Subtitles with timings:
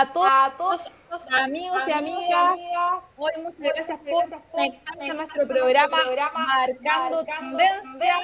[0.00, 2.54] a todos, los amigos, y amigas.
[3.16, 5.98] Hoy muchas gracias por conectarse a nuestro programa,
[6.34, 8.16] Marcando, Tendencia.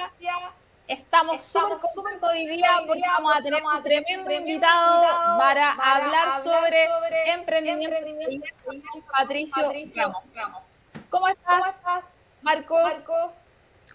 [0.87, 7.31] Estamos súper contentos hoy día porque vamos a tener un tremendo invitado para hablar sobre
[7.31, 7.95] emprendimiento.
[9.09, 9.71] Patricio
[10.35, 10.63] Ramos.
[11.09, 12.91] ¿Cómo estás, Marcos?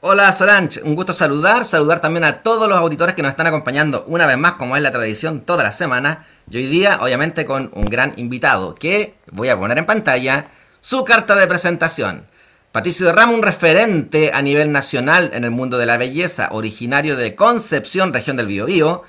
[0.00, 4.04] Hola Solange, un gusto saludar, saludar también a todos los auditores que nos están acompañando
[4.06, 7.70] una vez más, como es la tradición toda la semana, y hoy día obviamente con
[7.74, 10.48] un gran invitado que voy a poner en pantalla
[10.80, 12.26] su carta de presentación.
[12.70, 17.16] Patricio de Ramos, un referente a nivel nacional en el mundo de la belleza, originario
[17.16, 19.02] de Concepción, región del Biobío.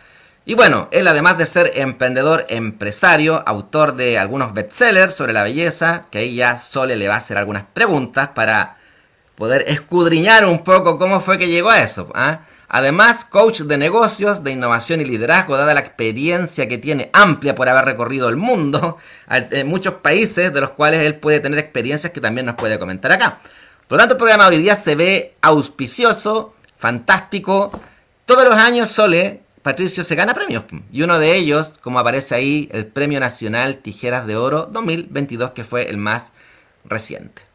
[0.46, 6.06] Y bueno, él además de ser emprendedor empresario, autor de algunos bestsellers sobre la belleza,
[6.10, 8.78] que ahí ya Sole le va a hacer algunas preguntas para
[9.36, 12.10] poder escudriñar un poco cómo fue que llegó a eso.
[12.16, 12.40] ¿ah?
[12.70, 17.70] Además, coach de negocios, de innovación y liderazgo, dada la experiencia que tiene amplia por
[17.70, 18.98] haber recorrido el mundo,
[19.30, 23.12] en muchos países de los cuales él puede tener experiencias que también nos puede comentar
[23.12, 23.40] acá.
[23.88, 27.72] Por lo tanto, el programa hoy día se ve auspicioso, fantástico.
[28.26, 30.66] Todos los años, Sole, Patricio se gana premios.
[30.92, 35.64] Y uno de ellos, como aparece ahí, el Premio Nacional Tijeras de Oro 2022, que
[35.64, 36.34] fue el más
[36.84, 37.47] reciente.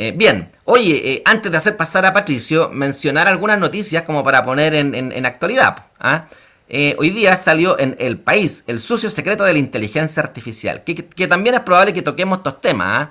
[0.00, 4.44] Eh, bien, oye, eh, antes de hacer pasar a Patricio, mencionar algunas noticias como para
[4.44, 5.86] poner en, actualidad.
[5.98, 6.26] ¿ah?
[6.68, 11.26] Eh, hoy día salió en El País el sucio secreto de la inteligencia artificial, que,
[11.26, 13.08] también es probable que toquemos estos temas.
[13.08, 13.10] ¿ah?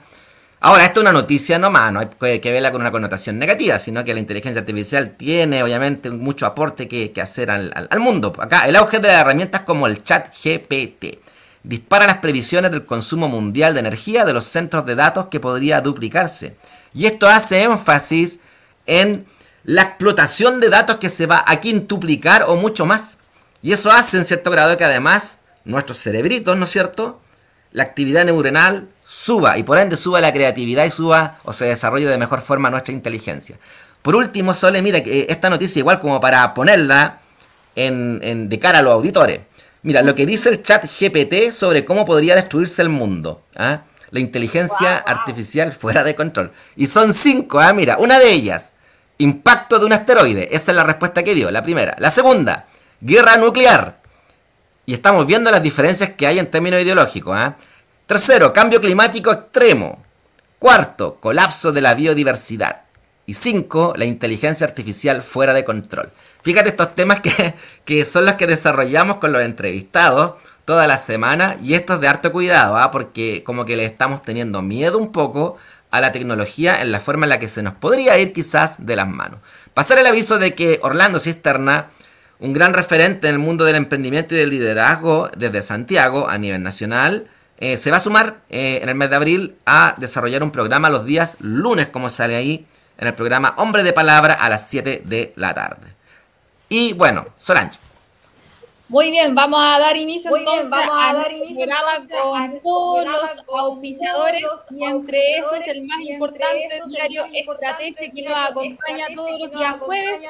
[0.61, 4.05] Ahora, esto es una noticia nomás, no hay que, verla con una connotación negativa, sino
[4.05, 8.33] que la inteligencia artificial tiene obviamente mucho aporte que, hacer al, mundo.
[8.39, 11.19] Acá, el auge de las herramientas como el chat GPT
[11.63, 15.81] dispara las previsiones del consumo mundial de energía de los centros de datos que podría
[15.81, 16.55] duplicarse.
[16.97, 18.39] Y esto hace énfasis
[18.87, 19.27] en
[19.63, 23.19] la explotación de datos que se va a quintuplicar o mucho más.
[23.61, 27.21] Y eso hace en cierto grado que además nuestros cerebritos, ¿no es cierto?
[27.71, 32.07] La actividad neuronal suba y por ende suba la creatividad y suba o se desarrolle
[32.07, 33.59] de mejor forma nuestra inteligencia.
[34.01, 37.19] Por último, Sole, mira que esta noticia igual como para ponerla
[37.75, 39.41] en, de cara a los auditores.
[39.83, 43.43] Mira, lo que dice el chat GPT sobre cómo podría destruirse el mundo.
[43.55, 43.83] ¿ah?
[44.11, 46.51] La inteligencia artificial fuera de control.
[46.75, 48.73] Y son cinco, ah, mira, una de ellas,
[49.17, 50.49] impacto de un asteroide.
[50.51, 51.95] Esa es la respuesta que dio, la primera.
[51.99, 52.67] La segunda,
[53.01, 53.99] guerra nuclear.
[54.85, 57.35] Y estamos viendo las diferencias que hay en términos ideológicos.
[57.35, 57.57] ¿ah?
[58.05, 60.03] Tercero, cambio climático extremo.
[60.59, 62.83] Cuarto, colapso de la biodiversidad.
[63.25, 66.11] Y cinco, la inteligencia artificial fuera de control.
[66.41, 70.35] Fíjate estos temas que, que son los que desarrollamos con los entrevistados
[70.67, 72.91] toda la semana y esto es de harto cuidado, ¿ah?
[72.91, 75.57] porque como que le estamos teniendo miedo un poco
[75.91, 78.97] a la tecnología en la forma en la que se nos podría ir quizás de
[78.97, 79.39] las manos.
[79.73, 81.87] Pasar el aviso de que Orlando Cisterna,
[82.39, 86.61] un gran referente en el mundo del emprendimiento y del liderazgo desde Santiago a nivel
[86.61, 87.29] nacional,
[87.59, 90.89] eh, se va a sumar eh, en el mes de abril a desarrollar un programa
[90.89, 92.67] los días lunes, como sale ahí,
[92.97, 95.95] en el programa Hombre de Palabra a las 7 de la tarde.
[96.67, 97.86] Y bueno, Solange.
[98.89, 103.43] Muy bien, vamos a dar inicio entonces vamos a, dar inicio programa con todos los
[103.59, 109.75] auspiciadores y entre esos el más importante diario Estrategia que nos acompaña todos los días
[109.79, 110.21] jueves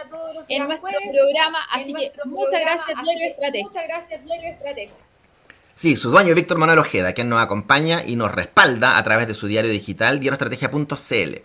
[0.47, 1.59] en nuestro programa.
[1.72, 3.68] Así que muchas gracias Diario Estrategia.
[3.68, 4.95] Muchas gracias Diario Estrategia.
[5.75, 9.35] Sí, su dueño Víctor Manuel Ojeda, quien nos acompaña y nos respalda a través de
[9.35, 11.41] su diario digital diarioestrategia.cl.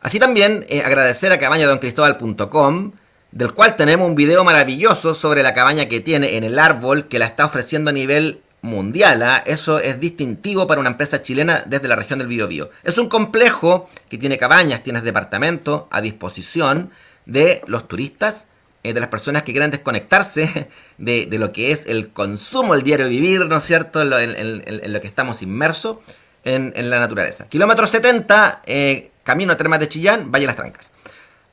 [0.00, 2.92] Así también eh, agradecer a cabañadoncristóbal.com
[3.32, 7.18] del cual tenemos un video maravilloso sobre la cabaña que tiene en el árbol que
[7.18, 9.22] la está ofreciendo a nivel mundial.
[9.22, 9.42] ¿ah?
[9.46, 12.70] Eso es distintivo para una empresa chilena desde la región del Biobío.
[12.84, 16.90] Es un complejo que tiene cabañas, tiene departamentos a disposición
[17.26, 18.48] de los turistas,
[18.82, 20.68] eh, de las personas que quieran desconectarse
[20.98, 25.06] de, lo que es el consumo, el diario vivir, ¿no es cierto?, en, lo que
[25.06, 25.98] estamos inmersos
[26.44, 27.46] en, la naturaleza.
[27.48, 30.92] Kilómetro 70, eh, camino a Termas de Chillán, Valle Las Trancas.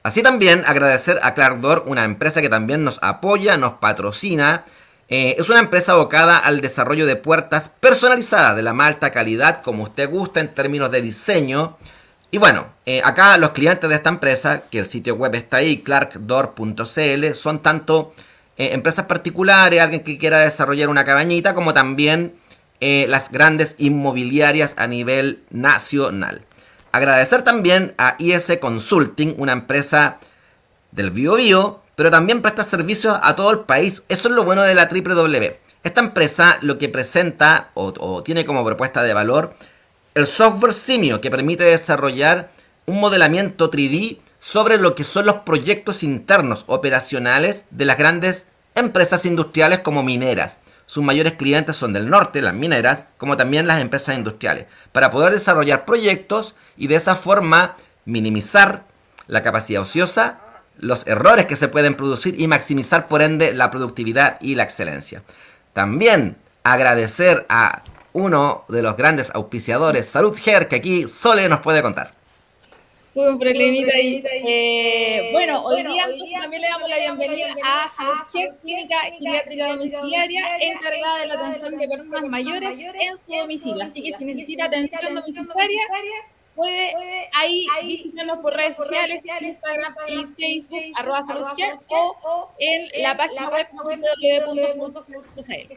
[0.05, 4.63] Así también agradecer a Clark una empresa que también nos apoya, nos patrocina.
[5.09, 9.63] Eh, es una empresa abocada al desarrollo de puertas personalizadas de la más alta calidad,
[9.63, 11.79] como usted gusta en términos de diseño.
[12.29, 15.81] Y bueno, eh, acá los clientes de esta empresa, que el sitio web está ahí,
[15.81, 18.13] clarkdoor.cl, son tanto
[18.57, 22.35] eh, empresas particulares, alguien que quiera desarrollar una cabañita, como también
[22.79, 26.45] las grandes inmobiliarias a nivel nacional.
[26.95, 30.17] Agradecer también a IS Consulting, una empresa
[30.91, 34.03] del BioBio, pero también presta servicios a todo el país.
[34.07, 35.59] Eso es lo bueno de la W.
[35.83, 39.55] Esta empresa lo que presenta o, tiene como propuesta de valor
[40.13, 42.49] el software Simio, que permite desarrollar
[42.85, 49.25] un modelamiento 3D sobre lo que son los proyectos internos operacionales de las grandes empresas
[49.25, 50.59] industriales como mineras.
[50.85, 55.31] Sus mayores clientes son del norte, las mineras, como también las empresas industriales, para poder
[55.31, 58.83] desarrollar proyectos y de esa forma minimizar
[59.27, 60.39] la capacidad ociosa,
[60.77, 65.23] los errores que se pueden producir y maximizar por ende la productividad y la excelencia.
[65.73, 67.81] También agradecer a
[68.13, 72.11] uno de los grandes auspiciadores, Salud Her, que aquí Sole nos puede contar.
[73.15, 74.21] Tuve un problemita ahí.
[74.25, 76.03] Eh, bueno, hoy día
[76.37, 81.87] también le damos la bienvenida a Salud clínica geriátrica domiciliaria, encargada de la atención de
[81.87, 83.85] personas mayores en su domicilio.
[83.85, 85.81] Así que si necesita atención domiciliaria,
[86.55, 86.93] puede
[87.31, 91.45] ahí visitarnos por redes sociales, Instagram y Facebook, arroba Salud
[91.91, 93.65] o en la página web
[94.75, 95.73] www.salud.cl.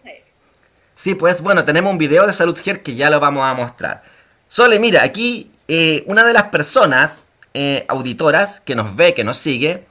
[0.93, 4.03] Sí, pues bueno, tenemos un video de Salud Her que ya lo vamos a mostrar.
[4.49, 9.37] Sole, mira, aquí eh, una de las personas eh, auditoras que nos ve, que nos
[9.37, 9.87] sigue,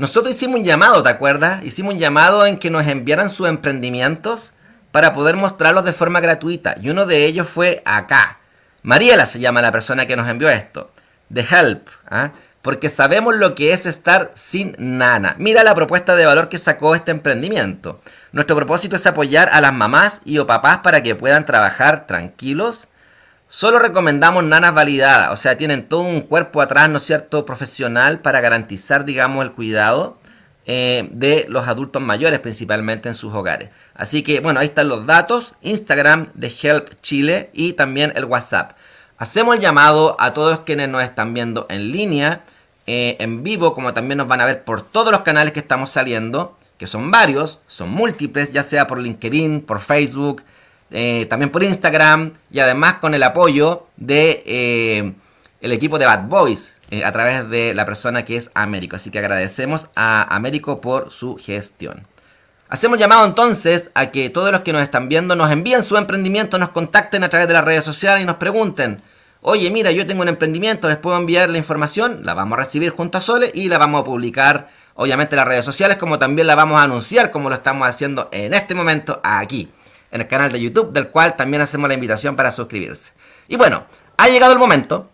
[0.00, 1.62] nosotros hicimos un llamado, ¿te acuerdas?
[1.62, 4.54] Hicimos un llamado en que nos enviaran sus emprendimientos
[4.92, 6.74] para poder mostrarlos de forma gratuita.
[6.80, 8.38] Y uno de ellos fue acá.
[8.82, 10.90] Mariela se llama la persona que nos envió esto.
[11.30, 11.88] The Help.
[12.08, 12.32] ¿ah?
[12.62, 15.34] Porque sabemos lo que es estar sin nana.
[15.38, 18.00] Mira la propuesta de valor que sacó este emprendimiento.
[18.32, 22.88] Nuestro propósito es apoyar a las mamás y o papás para que puedan trabajar tranquilos.
[23.52, 28.20] Solo recomendamos nanas validadas, o sea, tienen todo un cuerpo atrás, ¿no es cierto?, profesional
[28.20, 30.18] para garantizar, digamos, el cuidado
[30.66, 33.70] eh, de los adultos mayores, principalmente en sus hogares.
[33.92, 38.76] Así que, bueno, ahí están los datos, Instagram de Help Chile y también el WhatsApp.
[39.18, 42.44] Hacemos el llamado a todos quienes nos están viendo en línea,
[42.86, 45.90] eh, en vivo, como también nos van a ver por todos los canales que estamos
[45.90, 50.42] saliendo que son varios, son múltiples, ya sea por LinkedIn, por Facebook,
[50.90, 55.12] eh, también por Instagram y además con el apoyo de eh,
[55.60, 58.96] el equipo de Bad Boys eh, a través de la persona que es Américo.
[58.96, 62.06] Así que agradecemos a Américo por su gestión.
[62.68, 66.58] Hacemos llamado entonces a que todos los que nos están viendo nos envíen su emprendimiento,
[66.58, 69.02] nos contacten a través de las redes sociales y nos pregunten,
[69.42, 72.90] oye mira, yo tengo un emprendimiento, les puedo enviar la información, la vamos a recibir
[72.90, 76.54] junto a Sole y la vamos a publicar obviamente las redes sociales, como también la
[76.54, 79.68] vamos a anunciar como lo estamos haciendo en este momento aquí,
[80.10, 83.12] en el canal de YouTube, del cual también hacemos la invitación para suscribirse.
[83.48, 83.84] Y bueno,
[84.16, 85.10] ha llegado el momento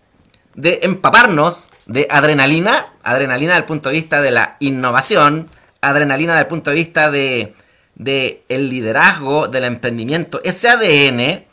[0.54, 5.48] de empaparnos de adrenalina, adrenalina desde el punto de vista de la innovación,
[5.80, 7.54] adrenalina desde el punto de vista de,
[7.94, 11.44] de el liderazgo, del emprendimiento, ese ADN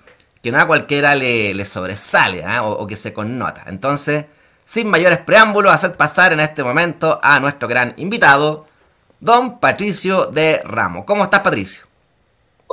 [0.41, 2.63] que no a cualquiera le, sobresale ¿ah?
[2.63, 3.63] o, o que se connota.
[3.67, 4.25] Entonces,
[4.65, 8.67] sin mayores preámbulos, hacer pasar en este momento a nuestro gran invitado,
[9.19, 11.05] don Patricio de Ramo.
[11.05, 11.92] ¿Cómo estás, Patricio?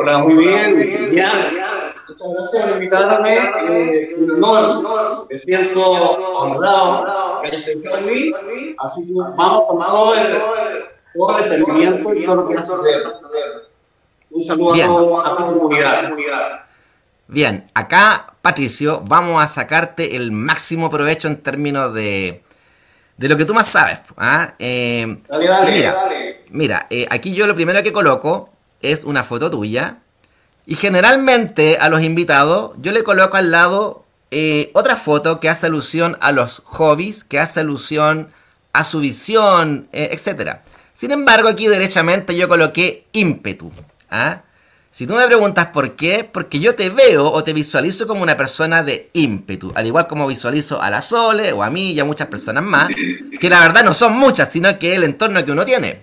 [0.02, 1.92] Hola, muy bien, ya.
[2.08, 3.36] Muchas gracias por invitarme.
[3.36, 8.32] Eh, un honor, me siento honrado que en mí.
[8.78, 10.38] Así que vamos con todo el,
[11.12, 12.72] todo el emprendimiento y todo lo que hace
[14.30, 16.64] Un saludo a, toda a tu comunidad.
[17.28, 22.42] Bien, acá, Patricio, vamos a sacarte el máximo provecho en términos de,
[23.18, 24.00] de lo que tú más sabes.
[24.16, 24.54] ¿ah?
[24.58, 26.44] Eh, dale, dale, mira, dale.
[26.48, 28.48] Mira, eh, aquí yo lo primero que coloco
[28.82, 29.98] es una foto tuya.
[30.66, 35.66] Y generalmente a los invitados yo le coloco al lado eh, otra foto que hace
[35.66, 38.28] alusión a los hobbies, que hace alusión
[38.72, 40.58] a su visión, etc.
[40.94, 43.72] Sin embargo, aquí derechamente yo coloqué ímpetu.
[44.10, 44.42] ¿ah?
[44.92, 48.36] Si tú me preguntas por qué, porque yo te veo o te visualizo como una
[48.36, 52.04] persona de ímpetu, al igual como visualizo a la Sole o a mí y a
[52.04, 52.88] muchas personas más,
[53.40, 56.02] que la verdad no son muchas, sino que el entorno que uno tiene.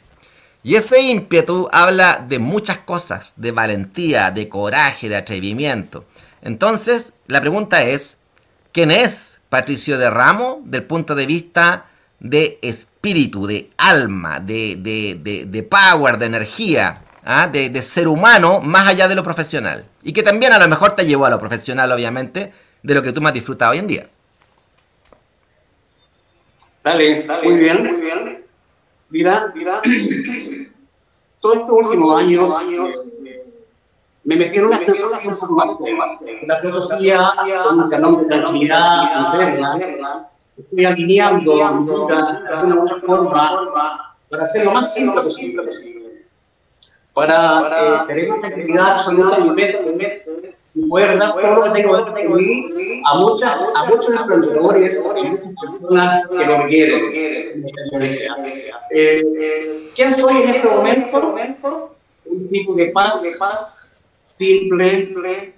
[0.67, 6.03] Y ese ímpetu habla de muchas cosas, de valentía, de coraje, de atrevimiento.
[6.41, 8.19] Entonces, la pregunta es,
[8.73, 11.85] ¿quién es Patricio de Ramo del punto de vista
[12.19, 17.01] de espíritu, de alma, de, de, de, de power, de energía?
[17.23, 17.47] ¿ah?
[17.47, 19.85] de, ser humano más allá de lo profesional.
[20.03, 22.51] Y que también a lo mejor te llevó a lo profesional, obviamente,
[22.83, 24.07] de lo que tú más disfrutas hoy en día.
[26.83, 28.47] Dale, dale muy bien, muy bien.
[29.09, 29.81] Mira, mira,
[31.47, 32.51] todos estos últimos años
[34.25, 35.97] me metí en una transformación.
[36.45, 37.31] La filosofía,
[37.63, 40.27] con un canal de tranquilidad interna,
[40.57, 45.63] estoy alineando de alguna otra forma para hacer lo más simple posible.
[47.13, 49.37] Para, eh, tener una actividad absoluta
[51.17, 56.63] dar todo lo que tengo a, muchas, a muchos emprendedores y muchas personas que lo
[56.63, 57.65] requieren.
[58.91, 61.95] Eh, ¿Quién soy en este momento?
[62.25, 65.53] Un tipo de paz, simple,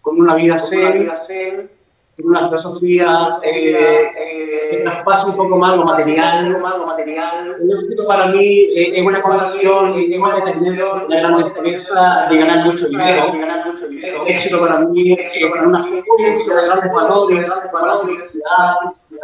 [0.00, 1.70] con una vida zen,
[2.18, 6.50] una filosofía eh, que traspaso un poco más lo material.
[6.50, 7.56] Lo material.
[7.80, 12.66] Éxito para mí eh, es una conversación, es una decisión, la gran empresa de ganar
[12.66, 13.32] mucho dinero.
[13.32, 18.42] El éxito para mí es una experiencia de grandes valores, valores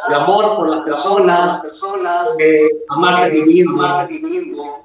[0.08, 1.62] de amor por las personas,
[2.38, 3.66] eh, amar de vivir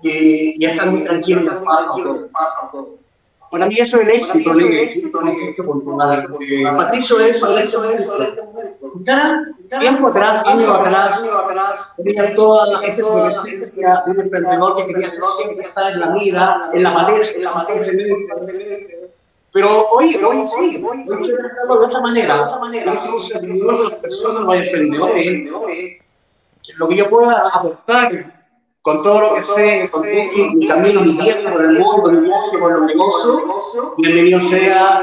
[0.02, 3.03] y, y estar muy tranquilo en el paso.
[3.54, 5.84] Para mí eso es el éxito, el éxito, el éxito
[6.76, 7.84] Patricio es el éxito.
[9.02, 9.44] Ya,
[9.80, 15.08] tiempo atrás, años atrás, tenía toda esa adolescencia de un emprendedor que quería
[15.68, 18.16] estar en la vida, en la palestra, en la palestra.
[19.52, 21.04] Pero hoy, hoy sí, hoy
[21.38, 22.92] tratando de otra manera, de otra manera.
[22.92, 25.52] Los servidores, las personas, los emprendedores,
[26.78, 28.33] lo que yo pueda aportar
[28.84, 30.12] con todo lo que sé, con todo
[30.56, 33.42] mi camino, mi viaje por el mundo, mi viaje por los negocios,
[33.98, 35.02] bienvenido sea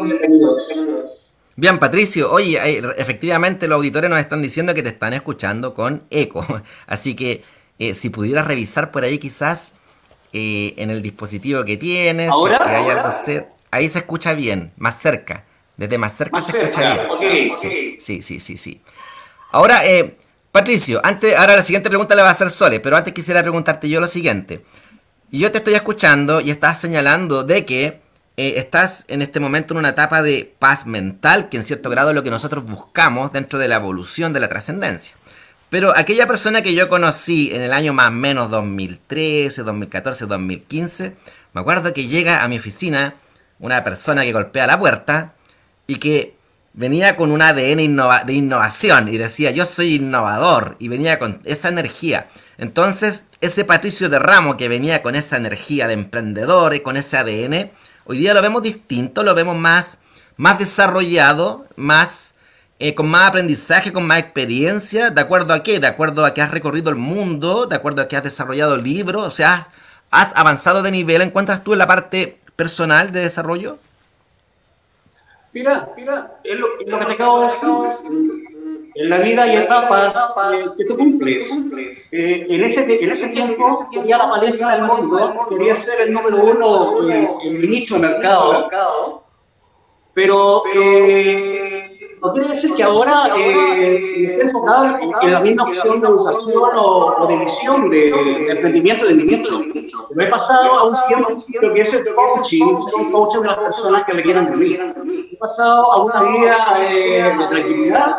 [0.00, 1.30] bienvenidos.
[1.54, 2.58] Bien, Patricio, oye,
[2.96, 6.46] efectivamente los auditores nos están diciendo que te están escuchando con eco,
[6.86, 7.44] así que
[7.78, 9.74] eh, si pudieras revisar por ahí quizás
[10.32, 12.62] eh, en el dispositivo que tienes, ¿Ahora?
[12.64, 15.44] Si hay algo ahí se escucha bien, más cerca,
[15.76, 17.52] desde más cerca se escucha bien.
[17.54, 18.80] Sí, sí, sí, sí, sí.
[19.52, 20.16] Ahora, eh,
[20.58, 23.88] Patricio, antes, ahora la siguiente pregunta la va a hacer Sole, pero antes quisiera preguntarte
[23.88, 24.64] yo lo siguiente.
[25.30, 28.00] Yo te estoy escuchando y estás señalando de que
[28.36, 32.08] eh, estás en este momento en una etapa de paz mental, que en cierto grado
[32.08, 35.16] es lo que nosotros buscamos dentro de la evolución de la trascendencia.
[35.70, 41.14] Pero aquella persona que yo conocí en el año más o menos 2013, 2014, 2015,
[41.52, 43.14] me acuerdo que llega a mi oficina
[43.60, 45.34] una persona que golpea la puerta
[45.86, 46.34] y que
[46.78, 51.68] venía con un ADN de innovación y decía yo soy innovador y venía con esa
[51.68, 52.28] energía.
[52.56, 57.16] Entonces, ese Patricio de Ramo que venía con esa energía de emprendedor y con ese
[57.16, 57.72] ADN,
[58.04, 59.98] hoy día lo vemos distinto, lo vemos más,
[60.36, 62.34] más desarrollado, más
[62.78, 65.80] eh, con más aprendizaje, con más experiencia, ¿de acuerdo a qué?
[65.80, 69.26] De acuerdo a que has recorrido el mundo, de acuerdo a que has desarrollado libros,
[69.26, 69.66] o sea,
[70.12, 73.80] has avanzado de nivel, ¿encuentras tú en la parte personal de desarrollo?
[75.52, 78.48] Mira, mira, es lo, lo que te acabo de decir.
[78.94, 82.12] En la vida hay etapas que tú cumples.
[82.12, 86.44] Eh, en, ese, en ese tiempo quería la palestra del mundo, quería ser el número
[86.44, 87.10] uno
[87.42, 89.22] en el nicho mercado,
[90.14, 91.77] pero eh,
[92.22, 97.26] no quiere decir que ahora eh, esté enfocado en la misma opción de educación o,
[97.26, 98.08] de visión de,
[98.50, 99.60] emprendimiento de mi nicho.
[100.14, 103.58] Me he pasado a un tiempo que es el coaching, ser un coach de las
[103.58, 104.78] personas que me quieran de mí.
[105.32, 108.16] He pasado a una vida eh, de tranquilidad,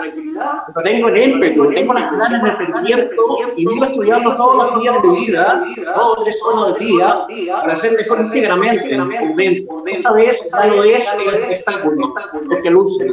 [0.83, 5.07] tengo el ímpetu, tengo las ganas de emprendimiento y vivo estudiando todos los días de
[5.09, 5.63] mi vida,
[5.95, 7.27] todos tres horas del día,
[7.61, 9.79] para ser mejor íntegramente por dentro.
[9.85, 12.13] Esta vez no es el espectáculo,
[12.49, 13.07] el que luce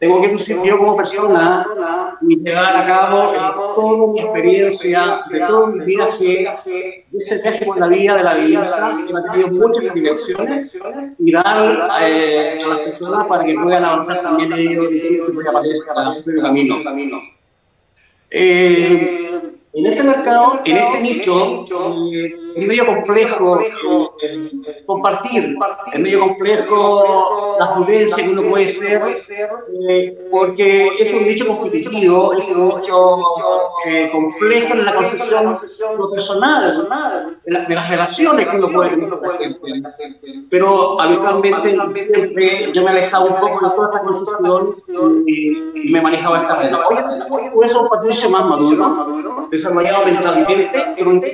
[0.00, 1.62] tengo que yo como persona
[2.22, 3.32] y llevar a cabo
[3.74, 8.34] toda mi experiencia, de todo mi viaje, de este viaje por la vida de la
[8.34, 10.80] vida, que ha tenido muchas direcciones
[11.18, 16.12] y dar eh, a las personas para que puedan avanzar también ellos y a para
[16.12, 17.20] su camino.
[18.30, 21.64] Eh, en este mercado, en este nicho,
[22.56, 24.09] es medio complejo
[24.86, 25.56] compartir,
[25.92, 29.02] es medio complejo la prudencia que uno puede ser,
[29.88, 33.18] eh, porque es un nicho competitivo, es un nicho
[33.86, 35.56] eh, complejo en la concepción
[35.98, 39.10] lo personal, de, las relaciones que uno puede tener
[40.50, 46.42] Pero habitualmente siempre yo me alejaba un poco de toda esta concepción y, me manejaba
[46.42, 46.80] esta manera.
[47.30, 51.24] Hoy es un patricio más maduro, desarrollado mentalmente, pero un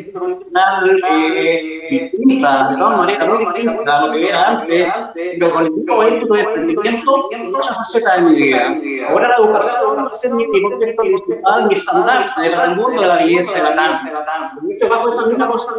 [1.36, 5.72] eh, distinta, de todas maneras, muy distinta a lo que era antes, pero con el
[5.72, 9.08] mismo éxito de emprendimiento en muchas facetas de mi vida.
[9.08, 13.16] Ahora la educación va a ser mi, contexto principal, mi estandarte del mundo de la
[13.16, 14.24] belleza de la danza.
[14.60, 15.72] Mucho bajo esa misma cosa,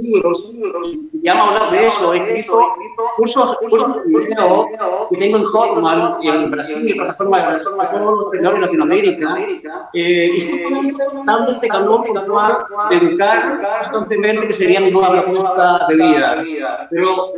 [0.00, 0.50] libros,
[1.22, 2.70] ya me hablar de eso, he escrito
[3.16, 4.68] cursos, cursos de video
[5.10, 8.62] que tengo en Hotmart, en Brasil, en plataforma de plataforma de todos los emprendedores en
[8.62, 12.04] Latinoamérica, eh, y justamente dando este calor
[12.90, 13.60] de educar
[13.92, 16.09] constantemente que sería mi nueva propuesta de vida.
[16.90, 17.32] Pero,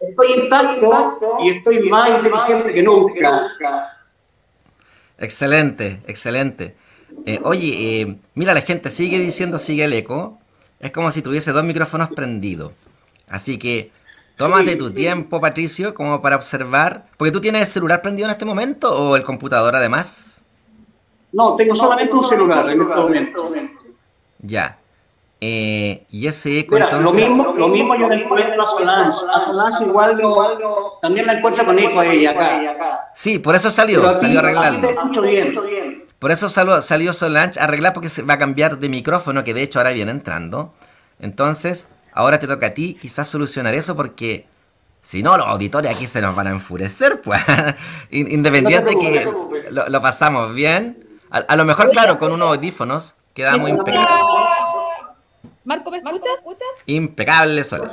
[0.00, 3.50] estoy intacto y estoy más inteligente que nunca.
[5.18, 6.76] Excelente, excelente.
[7.26, 10.38] Eh, oye, eh, mira, la gente sigue diciendo sigue el eco.
[10.80, 12.72] Es como si tuviese dos micrófonos prendidos.
[13.28, 13.90] Así que
[14.36, 17.06] tómate tu tiempo, Patricio, como para observar.
[17.16, 20.42] Porque tú tienes el celular prendido en este momento o el computador además.
[21.32, 23.54] No, tengo solamente un celular en este momento.
[24.40, 24.78] Ya.
[25.46, 27.04] Eh, y ese eco entonces...
[27.04, 29.18] Lo mismo, lo mismo yo le encuentro a Solange.
[29.30, 30.16] A Solange igual
[31.02, 33.10] también la encuentro con eco ella acá.
[33.14, 34.88] Sí, por eso salió, salió a arreglarlo.
[35.20, 35.52] bien.
[36.18, 39.52] Por eso salió, salió Solange a arreglar porque se va a cambiar de micrófono, que
[39.52, 40.72] de hecho ahora viene entrando.
[41.20, 44.46] Entonces, ahora te toca a ti quizás solucionar eso porque
[45.02, 47.42] si no, los auditores aquí se nos van a enfurecer, pues.
[48.10, 49.28] Independiente que
[49.70, 51.06] lo, pasamos bien.
[51.28, 54.08] A, lo mejor, claro, con unos audífonos queda muy impecable.
[55.64, 56.44] Marco, ¿me escuchas?
[56.86, 57.90] Impecable, Sola.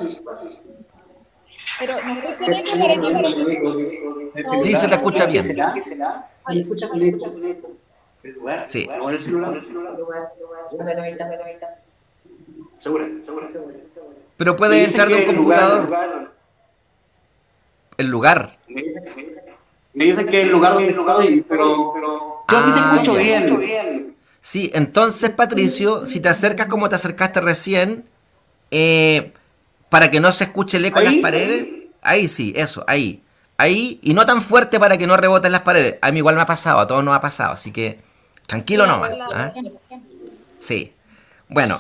[1.80, 4.63] Pero no estoy con eco para que...
[4.63, 5.44] Sí, se te escucha bien.
[8.68, 8.90] Sí.
[14.38, 16.32] Pero puede entrar de un computador.
[17.98, 18.58] El lugar.
[19.94, 24.11] Me dicen que el lugar donde estoy, pero, pero yo aquí te ah, escucho bien.
[24.42, 28.06] Sí, entonces Patricio, si te acercas como te acercaste recién,
[28.72, 29.34] eh,
[29.90, 31.68] para que no se escuche el eco en las paredes,
[32.02, 33.24] ahí sí, eso, ahí.
[33.58, 36.00] Ahí, y no tan fuerte para que no reboten las paredes.
[36.02, 38.00] A mí igual me ha pasado, a todos nos ha pasado, así que
[38.48, 39.12] tranquilo nomás.
[39.32, 39.54] ¿ah?
[40.58, 40.94] Sí.
[41.48, 41.80] Bueno,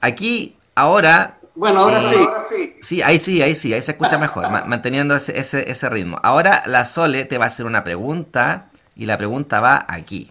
[0.00, 2.00] aquí ahora bueno, ahora
[2.48, 2.76] sí.
[2.80, 6.20] Sí, ahí sí, ahí sí, ahí se escucha mejor, manteniendo ese, ese, ese, ritmo.
[6.22, 10.30] Ahora la Sole te va a hacer una pregunta y la pregunta va aquí.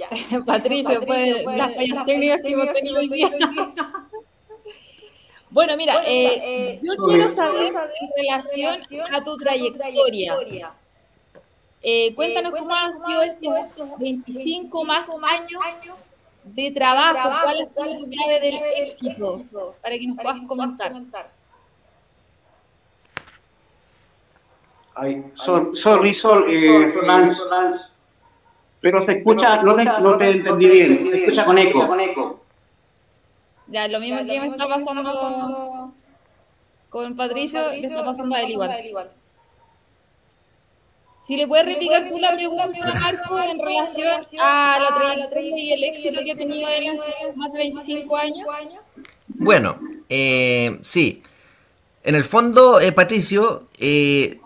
[0.00, 0.08] Ya.
[0.46, 3.30] Patricio, pues las fallas técnicas que hemos tenido hoy día.
[5.50, 8.76] bueno, mira, eh, yo quiero saber en relación
[9.12, 10.72] a tu trayectoria.
[11.82, 16.10] Eh, cuéntanos cómo han sido estos 25 más años
[16.44, 19.44] de trabajo, cuál ha sido tu clave del éxito,
[19.82, 20.94] para que nos puedas comentar.
[24.94, 26.92] Ay, sorry, sorry, eh,
[28.80, 32.40] pero se escucha, no te, no te entendí bien, se escucha con eco.
[33.66, 35.92] Ya, lo mismo que me está pasando
[36.88, 39.10] con Patricio, le está pasando a él igual.
[41.22, 45.84] Si le puedes replicar tú la pregunta, Marco, en relación a la trayectoria y el
[45.84, 48.48] éxito que ha tenido él en sus más de 25 años.
[49.28, 49.78] Bueno,
[50.08, 51.22] eh, sí.
[52.02, 54.39] En el fondo, eh, Patricio, eh,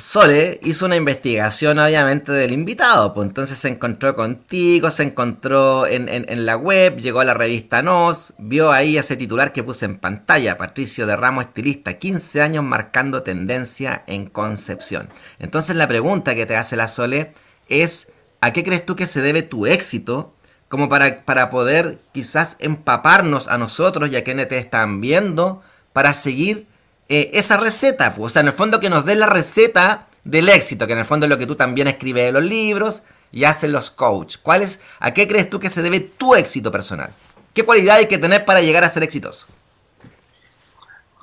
[0.00, 6.46] Sole hizo una investigación obviamente del invitado, pues entonces se encontró contigo, se encontró en,
[6.46, 10.58] la web, llegó a la revista Nos, vio ahí ese titular que puse en pantalla,
[10.58, 15.08] Patricio de Ramos estilista, 15 años marcando tendencia en Concepción.
[15.38, 17.34] Entonces la pregunta que te hace la Sole
[17.68, 18.08] es,
[18.40, 20.34] ¿a qué crees tú que se debe tu éxito?
[20.68, 26.14] Como para, para poder quizás empaparnos a nosotros y a quienes te están viendo para
[26.14, 26.69] seguir
[27.10, 30.48] eh, esa receta, pues, o sea, en el fondo que nos dé la receta del
[30.48, 33.42] éxito, que en el fondo es lo que tú también escribes en los libros y
[33.42, 34.36] hacen los coach.
[34.40, 37.10] ¿Cuál es, ¿A qué crees tú que se debe tu éxito personal?
[37.52, 39.48] ¿Qué cualidad hay que tener para llegar a ser exitoso?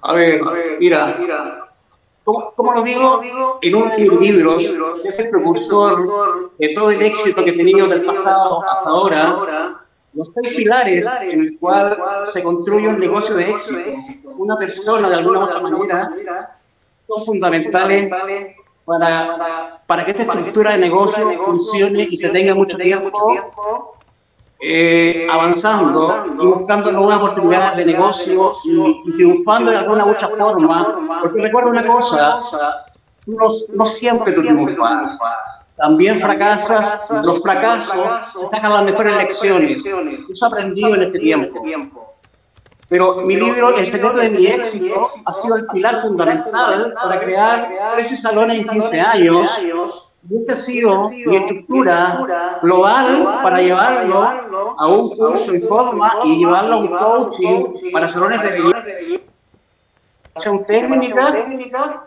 [0.02, 0.42] A ver,
[0.78, 1.70] mira, mira.
[2.26, 3.22] Como, lo digo,
[3.62, 7.88] en uno de mis libros, es el precursor de todo el éxito que he tenido
[7.88, 11.98] del pasado hasta ahora, los tres pilares en el cual
[12.30, 16.58] se construye un negocio de éxito, una persona de alguna u otra manera,
[17.08, 18.12] son fundamentales
[18.86, 23.94] para, para que esta estructura de negocio funcione y se tenga mucho tiempo
[24.60, 31.20] eh, avanzando y buscando nuevas oportunidades de negocio y, triunfando de alguna u otra forma.
[31.22, 32.40] Porque recuerda una cosa,
[33.28, 39.86] no, no siempre tú triunfas también fracasas, los fracasos se sacan las mejores lecciones.
[39.86, 42.16] Eso he aprendido en este tiempo.
[42.90, 47.70] Pero mi libro, El secreto de mi éxito, ha sido el pilar fundamental para crear
[47.94, 49.62] 13 salones en 15 años.
[50.30, 56.40] Y este ha sido mi estructura global para llevarlo a un curso y forma y
[56.40, 58.84] llevarlo a un coaching para salones de belleza.
[60.66, 62.07] técnica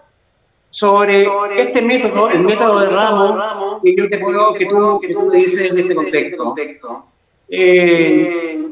[0.71, 5.23] sobre, este método, el método de Ramos, que yo te puedo, que tú, que tú
[5.23, 7.05] me dices en este contexto.
[7.49, 8.71] Eh,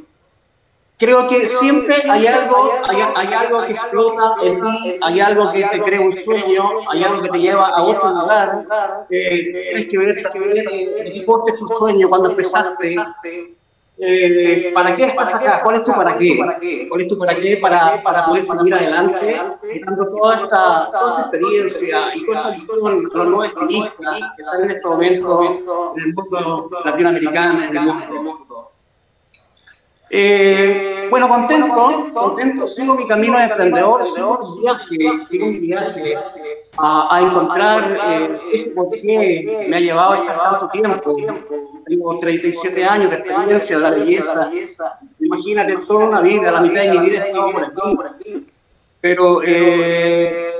[0.96, 5.64] creo que siempre hay algo, hay, hay, algo que explota en ti, hay algo que
[5.64, 8.64] te crea un sueño, hay algo que te lleva a otro lugar.
[9.10, 12.96] Eh, tienes que ver, qué coste tu sueño cuando empezaste.
[14.00, 15.60] Eh, ¿Para qué estás acá?
[15.62, 16.86] ¿Cuál es tu para qué?
[16.88, 19.40] ¿Cuál es tu para qué para, para poder seguir adelante?
[19.84, 24.42] Dando toda esta, toda esta experiencia y toda esta visión a los nuevos estilistas que
[24.42, 28.70] están en este momento en el mundo latinoamericano, en el mundo.
[30.10, 36.16] Eh, bueno, contento, contento, sigo mi camino de emprendedor, sigo mi viaje, sigo mi viaje
[36.78, 41.16] a, a encontrar eh, ese por qué me ha llevado a estar tanto tiempo.
[41.86, 44.50] Tengo 37 años de experiencia en la belleza.
[45.20, 48.46] Imagínate, toda una vida, la mitad de mi vida he por aquí.
[49.00, 50.57] Pero eh,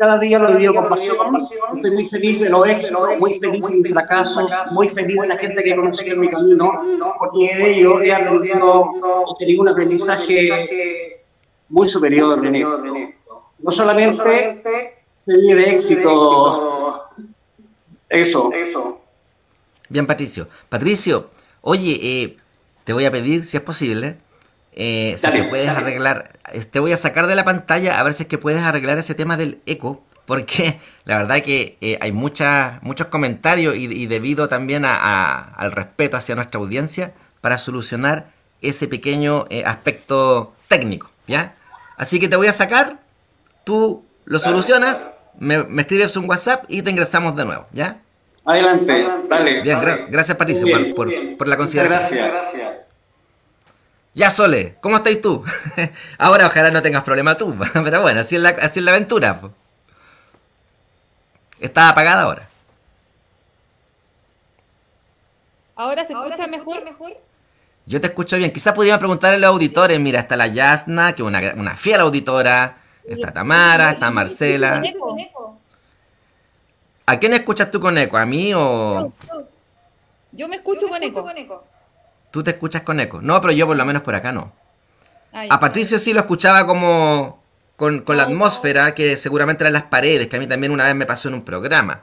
[0.00, 1.14] cada día lo he vivido con pasión.
[1.36, 5.36] Estoy muy feliz de los éxitos, muy feliz de mis fracasos, muy feliz de la
[5.36, 6.72] gente que conocí en mi camino,
[7.18, 8.92] porque de ello he aprendido,
[9.28, 11.22] he tenido un aprendizaje
[11.68, 12.42] muy superior,
[13.58, 14.62] No solamente
[15.26, 17.10] tener de éxito,
[18.08, 18.50] eso.
[18.54, 19.00] eso.
[19.90, 20.48] Bien, Patricio.
[20.70, 21.28] Patricio,
[21.60, 22.36] oye, eh,
[22.84, 24.16] te voy a pedir, si es posible,
[24.72, 28.12] eh, si te puedes arreglar, eh, te voy a sacar de la pantalla a ver
[28.12, 32.12] si es que puedes arreglar ese tema del eco, porque la verdad que eh, hay
[32.12, 38.30] muchas muchos comentarios y, debido también al respeto hacia nuestra audiencia para solucionar
[38.62, 41.54] ese pequeño aspecto técnico, ¿ya?
[41.96, 43.00] Así que te voy a sacar,
[43.64, 48.00] tú lo solucionas, me, escribes un WhatsApp y te ingresamos de nuevo, ¿ya?
[48.44, 49.62] Adelante, dale.
[49.62, 49.78] Bien,
[50.10, 52.00] gracias Patricio por, por, la consideración.
[52.00, 52.89] Gracias, gracias.
[54.14, 55.44] Ya Sole, ¿cómo estás tú?
[56.18, 59.40] Ahora ojalá no tengas problema tú, pero bueno, así es la, así es la aventura.
[61.60, 62.48] Está apagada ahora.
[65.76, 66.82] ¿Ahora se escucha, mejor?
[66.82, 67.18] mejor?
[67.84, 68.50] Yo te escucho bien.
[68.50, 70.00] Quizás podríamos preguntar a los auditores.
[70.00, 72.78] Mira, está la Yasna, que es una, una fiel auditora.
[73.04, 74.82] Está Tamara, está Marcela.
[77.06, 78.16] ¿A quién escuchas tú con eco?
[78.16, 79.12] ¿A mí o...?
[80.32, 81.22] Yo, me escucho, con, eco.
[81.22, 81.64] con eco.
[82.30, 83.20] Tú te escuchas con eco.
[83.20, 84.52] No, pero yo por lo menos por acá no.
[85.32, 87.42] a Patricio sí lo escuchaba como
[87.76, 91.06] con, la atmósfera, que seguramente eran las paredes, que a mí también una vez me
[91.06, 92.02] pasó en un programa,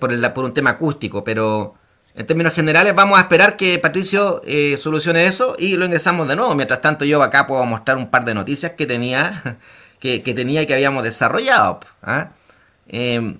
[0.00, 1.74] por, el, por un tema acústico, pero
[2.14, 6.36] en términos generales vamos a esperar que Patricio eh, solucione eso y lo ingresamos de
[6.36, 6.54] nuevo.
[6.54, 9.58] Mientras tanto yo acá puedo mostrar un par de noticias que tenía,
[10.00, 11.80] que, tenía y que habíamos desarrollado.
[12.88, 13.36] Eh,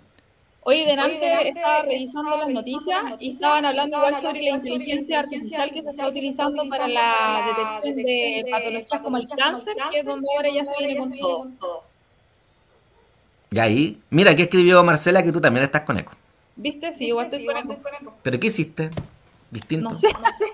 [0.64, 5.82] Hoy delante estaba revisando las noticias y estaban hablando igual sobre la inteligencia artificial que
[5.82, 10.48] se está utilizando para la detección de patologías como el cáncer, que es donde ahora
[10.50, 11.84] ya se viene con todo.
[13.50, 16.12] Y ahí, mira, aquí escribió Marcela que tú también estás con eco.
[16.54, 16.94] ¿Viste?
[16.94, 17.76] Sí, igual estoy con eco.
[18.22, 18.90] ¿Pero qué hiciste?
[19.50, 19.90] Distinto.
[19.90, 20.46] No sé, no sé.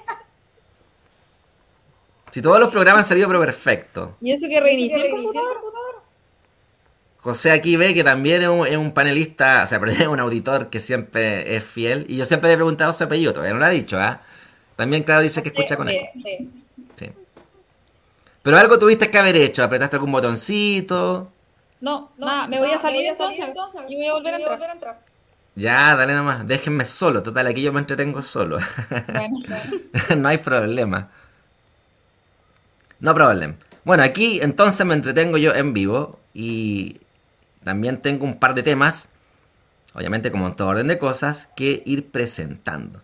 [2.31, 4.17] Si todos los programas han salido pero perfecto.
[4.21, 5.59] ¿Y eso que reinicié el computador?
[7.29, 11.57] José aquí ve que también es un, panelista, o sea, es un auditor que siempre
[11.57, 12.07] es fiel.
[12.09, 14.23] Y yo siempre le he preguntado su apellido, todavía no lo ha dicho, ¿ah?
[14.77, 16.09] También, claro, dice que escucha con él.
[16.97, 17.11] Sí,
[18.41, 21.31] Pero algo tuviste que haber hecho, apretaste algún botoncito.
[21.83, 23.45] No, no, me voy a salir, entonces,
[23.89, 25.01] y voy a volver a entrar.
[25.55, 28.57] Ya, dale nomás, déjenme solo, total, aquí yo me entretengo solo.
[29.13, 29.39] Bueno,
[30.17, 31.11] no hay problema.
[33.01, 33.55] No problema.
[33.85, 37.01] Bueno, aquí entonces me entretengo yo en vivo y
[37.69, 39.11] también tengo un par de temas,
[39.93, 43.03] obviamente como en todo orden de cosas, que ir presentando.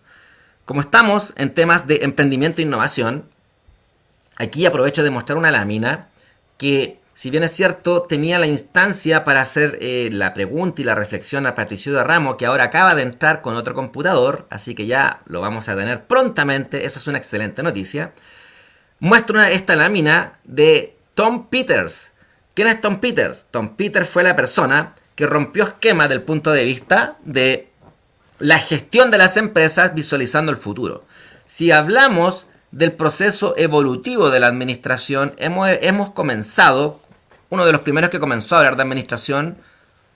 [0.64, 3.29] Como estamos en temas de emprendimiento e innovación,
[4.37, 6.09] aquí aprovecho de mostrar una lámina
[6.57, 10.94] que, si bien es cierto, tenía la instancia para hacer eh, la pregunta y la
[10.94, 14.87] reflexión a Patricio de Ramo, que ahora acaba de entrar con otro computador, así que
[14.87, 18.14] ya lo vamos a tener prontamente, eso es una excelente noticia.
[18.98, 22.13] Muestro esta lámina de Tom Peters,
[22.54, 23.46] ¿Quién es Tom Peters?
[23.50, 27.68] Tom Peters fue la persona que rompió esquemas del punto de vista de
[28.38, 31.04] la gestión de las empresas visualizando el futuro.
[31.44, 37.00] Si hablamos del proceso evolutivo de la administración, hemos, comenzado,
[37.50, 39.58] uno de los primeros que comenzó a hablar de administración,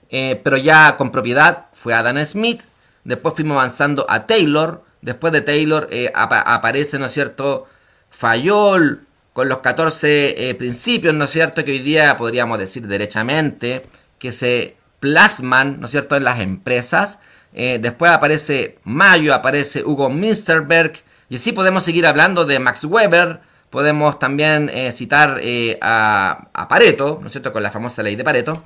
[0.09, 2.63] eh, pero ya con propiedad, fue Adam Smith,
[3.03, 7.67] después fuimos avanzando a Taylor, después de Taylor eh, aparece, ¿no es cierto?,
[8.09, 9.05] Fayol,
[9.39, 13.83] con los 14 eh, principios, ¿no es cierto?, que hoy día podríamos decir derechamente,
[14.17, 17.19] que se plasman, ¿no es cierto?, en las empresas.
[17.53, 20.91] Eh, después aparece Mayo, aparece Hugo Minsterberg,
[21.29, 25.39] y así podemos seguir hablando de Max Weber, podemos también eh, citar
[25.79, 28.65] a, Pareto, ¿no es cierto?, con la famosa ley de Pareto.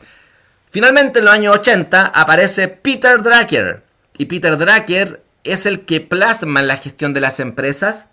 [0.71, 3.83] Finalmente, en los años 80, aparece Peter Drucker,
[4.17, 8.07] y Peter Drucker es el que plasma en la gestión de las empresas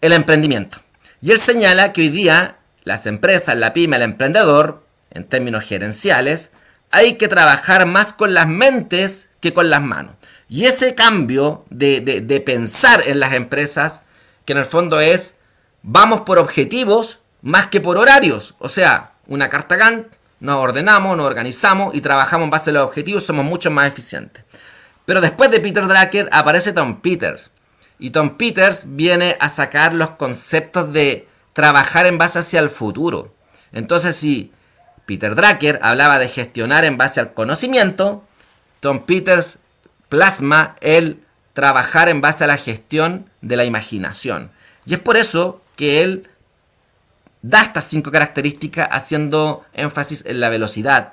[0.00, 0.78] el emprendimiento.
[1.22, 6.50] Y él señala que hoy día las empresas, la pyme, el emprendedor, en términos gerenciales,
[6.90, 10.16] hay que trabajar más con las mentes que con las manos.
[10.48, 14.02] Y ese cambio de, pensar en las empresas,
[14.44, 15.36] que en el fondo es,
[15.82, 18.56] vamos por objetivos más que por horarios.
[18.58, 22.82] O sea, una carta Gantt, nos ordenamos, nos organizamos y trabajamos en base a los
[22.82, 24.44] objetivos, somos mucho más eficientes.
[25.06, 27.51] Pero después de Peter Drucker aparece Tom Peters.
[28.02, 33.32] Y Tom Peters viene a sacar los conceptos de trabajar en base hacia el futuro.
[33.70, 34.50] Entonces, si
[35.06, 38.24] Peter Drucker hablaba de gestionar en base al conocimiento,
[38.80, 39.60] Tom Peters
[40.08, 44.50] plasma el trabajar en base a la gestión de la imaginación.
[44.84, 46.28] Y es por eso que él
[47.42, 51.12] da estas cinco características haciendo énfasis en la velocidad,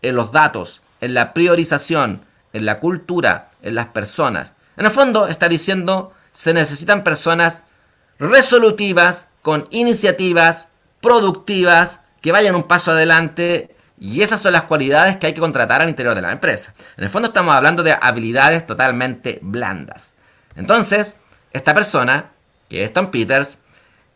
[0.00, 4.54] en los datos, en la priorización, en la cultura, en las personas.
[4.78, 7.64] En el fondo está diciendo, se necesitan personas
[8.18, 10.68] resolutivas, con iniciativas,
[11.00, 13.74] productivas, que vayan un paso adelante.
[13.98, 16.74] Y esas son las cualidades que hay que contratar al interior de la empresa.
[16.96, 20.14] En el fondo estamos hablando de habilidades totalmente blandas.
[20.56, 21.18] Entonces,
[21.52, 22.30] esta persona,
[22.68, 23.58] que es Tom Peters,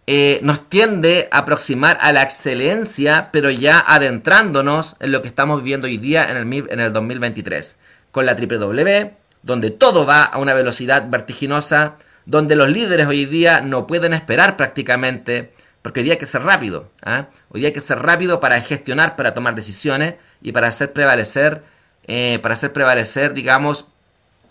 [0.08, 5.62] eh, nos tiende a aproximar a la excelencia, pero ya adentrándonos en lo que estamos
[5.62, 7.76] viviendo hoy día en el, en el 2023.
[8.12, 13.24] Con la triple W, donde todo va a una velocidad vertiginosa, donde los líderes hoy
[13.24, 16.90] día no pueden esperar prácticamente, porque hoy día hay que ser rápido.
[17.02, 17.28] ¿ah?
[17.48, 21.62] Hoy día hay que ser rápido para gestionar, para tomar decisiones y para hacer prevalecer,
[22.06, 23.86] eh, para hacer prevalecer, digamos,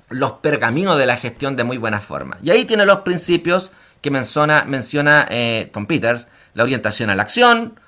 [0.09, 2.38] los pergaminos de la gestión de muy buena forma.
[2.41, 7.23] Y ahí tiene los principios que menciona, menciona eh, Tom Peters, la orientación a la
[7.23, 7.79] acción,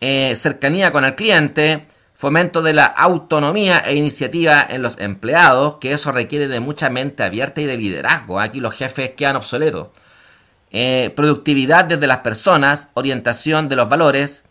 [0.00, 5.92] eh, cercanía con el cliente, fomento de la autonomía e iniciativa en los empleados, que
[5.92, 8.40] eso requiere de mucha mente abierta y de liderazgo.
[8.40, 9.88] Aquí los jefes quedan obsoletos.
[10.70, 14.44] Eh, productividad desde las personas, orientación de los valores,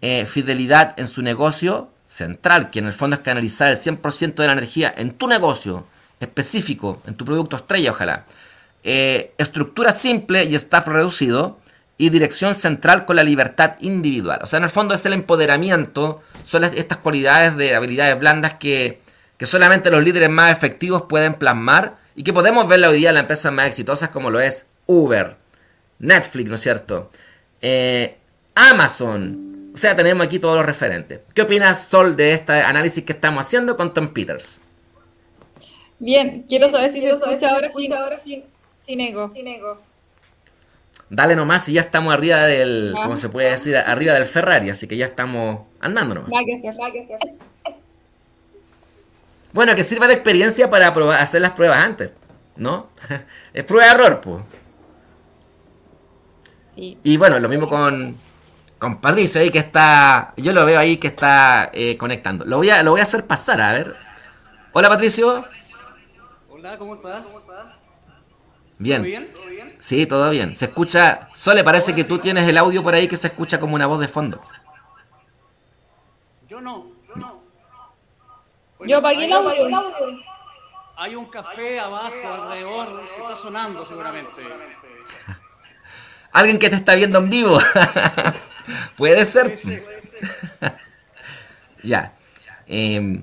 [0.00, 4.46] eh, fidelidad en su negocio central, que en el fondo es canalizar el 100% de
[4.46, 5.86] la energía en tu negocio
[6.20, 8.26] específico, en tu producto estrella, ojalá.
[8.82, 11.58] Eh, estructura simple y staff reducido
[11.96, 14.40] y dirección central con la libertad individual.
[14.42, 19.00] O sea, en el fondo es el empoderamiento, son estas cualidades de habilidades blandas que,
[19.40, 23.24] solamente los líderes más efectivos pueden plasmar y que podemos ver hoy día en las
[23.24, 25.36] empresas más exitosas como lo es Uber,
[25.98, 27.10] Netflix, ¿no es cierto?
[27.60, 28.16] Eh,
[28.54, 29.70] Amazon.
[29.74, 31.20] O sea, tenemos aquí todos los referentes.
[31.34, 34.60] ¿Qué opinas, Sol, de este análisis que estamos haciendo con Tom Peters?
[35.98, 37.70] Bien, quiero saber si se escucha ahora,
[38.20, 38.44] sin,
[38.80, 39.30] sin ego.
[39.30, 39.78] Sin ego
[41.10, 43.76] dale nomás y ya estamos arriba del, ¿cómo se puede decir?
[43.76, 46.30] Arriba del Ferrari, así que ya estamos andando nomás.
[46.32, 47.18] Va que ser, va que ser.
[49.52, 52.10] Bueno, que sirva de experiencia para probar, hacer las pruebas antes,
[52.56, 52.88] ¿no?
[53.54, 54.44] es prueba de error, pues.
[56.74, 56.98] Sí.
[57.04, 58.18] Y bueno, lo mismo con,
[58.78, 62.44] con Patricio ahí que está, yo lo veo ahí que está eh, conectando.
[62.44, 63.94] Lo voy, a, lo voy a hacer pasar, a ver.
[64.72, 65.44] Hola Patricio.
[66.50, 67.26] Hola, ¿cómo estás?
[67.26, 67.83] ¿Cómo estás?
[68.78, 69.02] Bien.
[69.02, 69.76] ¿Todo bien?
[69.78, 70.54] Sí, todo bien.
[70.54, 71.28] Se escucha.
[71.34, 74.00] Sole, parece que tú tienes el audio por ahí que se escucha como una voz
[74.00, 74.40] de fondo.
[76.48, 77.42] Yo no, yo no.
[78.86, 79.68] yo apagué el audio.
[80.96, 84.30] Hay un café abajo, alrededor, que está sonando seguramente.
[86.32, 87.58] Alguien que te está viendo en vivo.
[88.96, 89.58] Puede ser.
[91.82, 92.12] ya.
[92.66, 93.22] Em,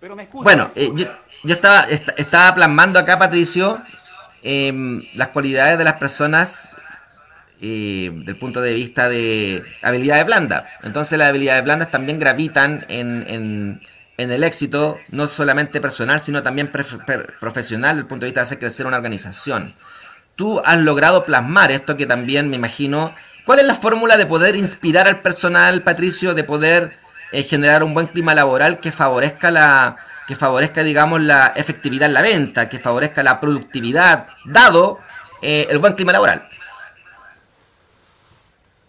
[0.00, 3.78] Pero me escucha, bueno, eh, yo, estaba, estaba plasmando acá, Patricio,
[4.42, 6.74] Em, las cualidades de las personas
[7.60, 10.64] eh, del punto de vista de habilidades blandas.
[10.82, 13.80] Entonces las habilidades blandas también gravitan en, en,
[14.16, 18.58] el éxito, no solamente personal, sino también profesional, desde el punto de vista de hacer
[18.58, 19.72] crecer una organización.
[20.36, 23.14] Tú has logrado plasmar esto que también me imagino.
[23.44, 26.98] ¿Cuál es la fórmula de poder inspirar al personal, Patricio, de poder
[27.32, 29.96] eh, generar un buen clima laboral que favorezca la,
[30.30, 35.00] que favorezca, digamos, la efectividad en la venta, que favorezca la productividad, dado
[35.42, 36.48] eh, el buen clima laboral.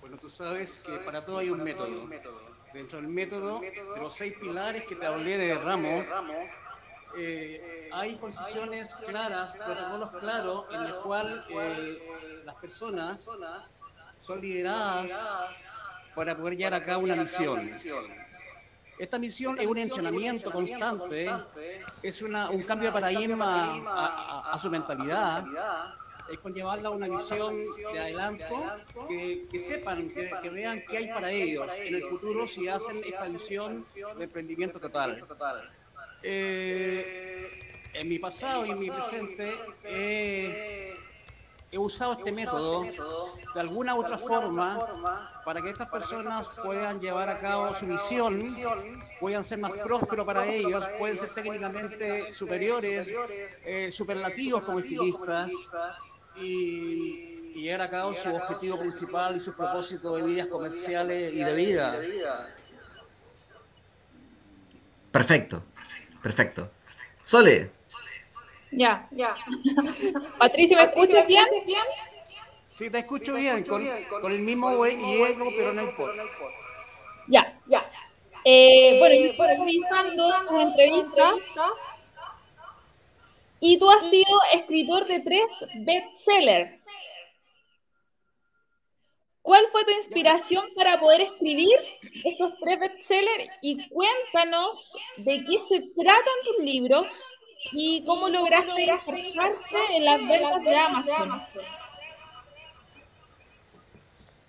[0.02, 2.08] Bueno, tú sabes que para todo hay un método.
[2.72, 6.06] Dentro del método, de los seis pilares que te hablé de Ramos,
[7.18, 13.28] eh, hay posiciones claras, protocolos claros, en los cuales eh, las personas
[14.20, 15.10] son lideradas
[16.14, 17.68] para poder llevar a cabo una misión.
[19.02, 21.28] Esta misión es un entrenamiento constante,
[22.04, 25.44] es un cambio de paradigma a, su mentalidad,
[26.30, 27.56] es conllevarla a una visión
[27.94, 28.64] de adelanto,
[29.10, 30.08] que, sepan,
[30.44, 33.84] que, vean qué hay para ellos en el futuro si hacen esta visión
[34.20, 35.20] de emprendimiento total.
[36.22, 39.52] Eh, en mi pasado y en mi presente
[41.72, 47.30] he usado este método de alguna u otra forma para que estas personas puedan llevar
[47.30, 48.44] a cabo su misión,
[49.22, 53.10] puedan ser más prósperos para ellos, pueden ser técnicamente superiores,
[53.64, 55.52] eh, superlativos como estilistas
[56.36, 61.54] y, llevar a cabo su objetivo principal y su propósito de vidas comerciales y de
[61.54, 62.02] vida.
[65.12, 65.64] Perfecto,
[66.24, 66.72] perfecto.
[67.22, 67.72] Sole,
[68.72, 69.36] ya, ya.
[70.38, 71.46] Patricio, ¿me escuchas bien?
[72.70, 73.86] Sí, te escucho bien, con,
[74.22, 76.24] con el mismo güey y ego, pero no importa.
[77.28, 77.90] Ya, ya.
[78.44, 81.36] Eh, bueno, yo estoy revisando tus entrevistas
[83.60, 85.52] y tú has sido escritor de tres
[85.86, 86.82] bestsellers.
[89.44, 91.78] ¿Cuál fue tu inspiración para poder escribir
[92.24, 93.52] estos tres bestsellers?
[93.62, 97.12] Y cuéntanos de qué se tratan tus libros
[97.72, 101.42] y cómo lograste inspirarte en las ventas de Amazon.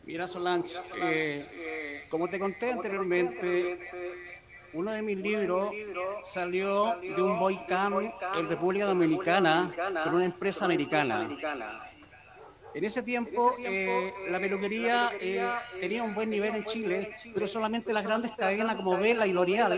[0.05, 3.79] Mira, Solange, eh, como te conté anteriormente,
[4.73, 5.75] uno de mis libros
[6.25, 9.73] salió de un boycam en República Dominicana
[10.05, 11.29] por una empresa americana.
[12.75, 15.47] En ese tiempo, eh, la peluquería eh,
[15.79, 19.73] tenía un buen nivel en Chile, pero solamente las grandes cadenas como Vela y L'Oreal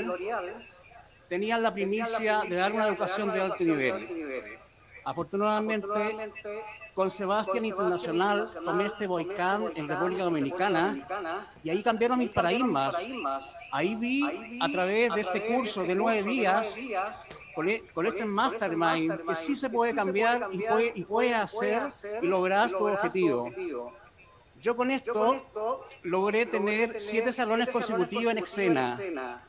[1.35, 4.07] tenían la primicia de dar una educación de alto nivel.
[5.05, 5.89] Afortunadamente,
[6.95, 10.85] con Sebastián Internacional tomé este boicam en República Dominicana
[11.65, 12.95] y ahí cambiaron mis paradigmas.
[13.73, 14.23] Ahí vi
[14.61, 16.77] a través de este curso de nueve días,
[17.57, 21.89] con, e, este mastermind, que sí se puede cambiar y puede, y puede hacer
[22.23, 23.51] y lograr tu objetivo.
[24.61, 29.45] Yo con esto logré tener siete salones consecutivos en escena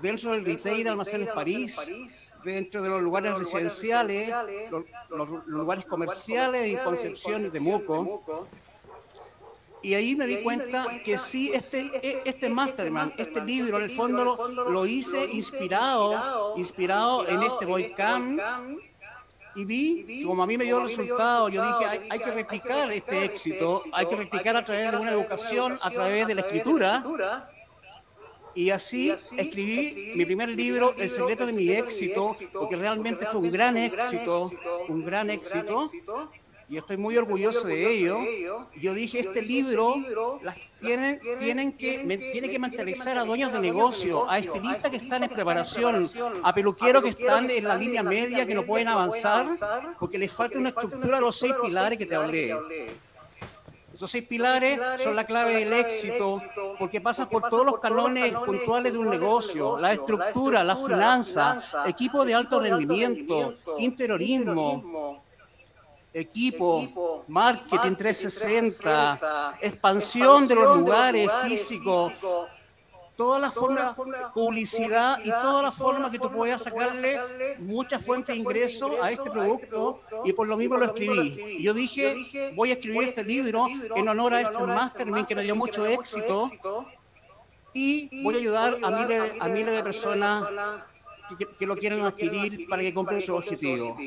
[0.00, 4.32] dentro del retail Almacenes París, dentro de los lugares residenciales,
[5.10, 8.48] los, lugares comerciales en Concepción y de Moco.
[9.82, 13.90] Y ahí me di cuenta que sí, este, e, este Masterman, este libro, en el
[13.90, 18.38] fondo lo, hice inspirado, inspirado en este Boycam.
[19.56, 22.92] Y vi, como a mí me dio el resultado, yo dije, hay, hay que replicar
[22.92, 27.02] este éxito, hay que replicar a través de una educación, a través de la escritura
[28.54, 33.50] y así, escribí, mi primer libro, El secreto de mi éxito, porque realmente fue un
[33.50, 34.50] gran éxito,
[34.88, 35.90] un gran éxito,
[36.70, 38.18] y estoy muy orgulloso de ello.
[38.80, 39.94] Yo dije, este libro
[40.80, 45.24] tienen, tienen que, me, tiene que mentalizar a dueños de negocio, a estilistas que están
[45.24, 46.08] en preparación,
[46.44, 49.48] a peluqueros que están en la línea media, que no pueden avanzar,
[49.98, 52.56] porque les falta una estructura de los seis pilares que te hablé.
[54.00, 56.40] Esos seis pilares son la clave del éxito
[56.78, 62.24] porque pasan por todos los canones puntuales de un negocio, la estructura, la finanza, equipo
[62.24, 65.22] de alto rendimiento, interiorismo,
[66.14, 72.14] equipo, marketing 360, expansión de los lugares físicos,
[73.20, 73.94] toda la forma
[74.32, 77.20] publicidad y toda la forma que tú puedas sacarle
[77.58, 81.62] muchas fuentes de ingreso a este producto y por lo mismo lo escribí.
[81.62, 82.14] Yo dije,
[82.56, 86.50] voy a escribir este libro en honor a este mastermind que me dio mucho éxito
[87.74, 90.44] y voy a ayudar a miles, a miles de personas
[91.58, 93.98] que, lo quieren adquirir para que cumplan su objetivo.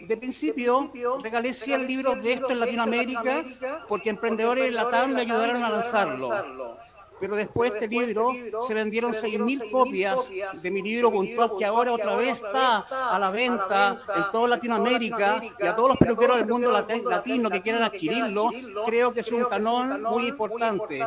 [0.00, 0.90] De principio,
[1.22, 3.44] regalé 100 libros de esto en Latinoamérica
[3.88, 6.87] porque emprendedores de Latam me ayudaron a lanzarlo
[7.20, 8.30] pero después de este libro
[8.66, 10.30] se vendieron 6.000 copias
[10.62, 15.40] de mi libro puntual que ahora otra vez está a la venta en toda Latinoamérica
[15.58, 18.50] y a todos los peluqueros del mundo latino que quieran adquirirlo,
[18.86, 21.04] creo que es un canón muy importante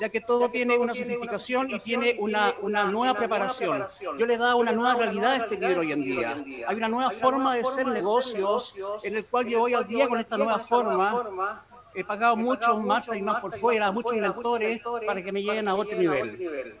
[0.00, 3.84] ya que todo tiene una sofisticación y tiene una, una nueva preparación.
[4.18, 6.42] Yo le he dado una nueva realidad a este libro hoy en día.
[6.66, 8.74] Hay una nueva forma de hacer negocios
[9.04, 13.08] en el cual yo voy al día con esta nueva forma he pagado muchos más
[13.14, 16.76] y más por fuera, muchos mentores para que me lleguen a otro nivel.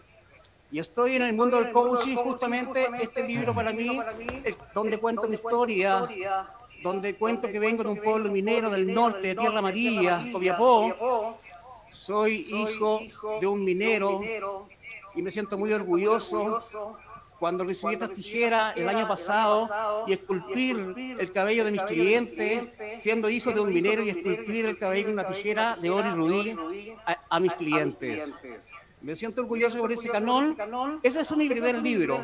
[0.72, 4.00] Y estoy en el mundo del coaching, justamente este libro para mí,
[4.72, 6.08] donde cuento mi historia,
[6.82, 11.38] donde cuento que vengo de un pueblo minero del norte, de Tierra Amarilla, Copiapó.
[11.90, 13.00] Soy hijo
[13.40, 14.20] de un minero
[15.16, 16.60] y me siento muy orgulloso
[17.40, 19.68] cuando recibí estas tijeras el año pasado
[20.06, 22.64] y esculpir el cabello de mis clientes,
[23.00, 26.12] siendo hijo de un minero y esculpir el cabello en una tijera de oro y
[26.12, 26.94] rubí
[27.30, 28.34] a, mis clientes.
[29.00, 30.54] Me siento orgulloso por ese canón.
[31.02, 32.20] Ese es un del libro.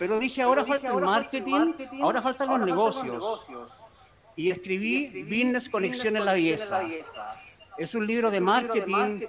[0.00, 3.48] Pero dije, ahora falta el marketing, ahora faltan los negocios.
[4.34, 6.82] Y escribí Business Conexión en la Belleza.
[7.76, 9.20] Es un libro de marketing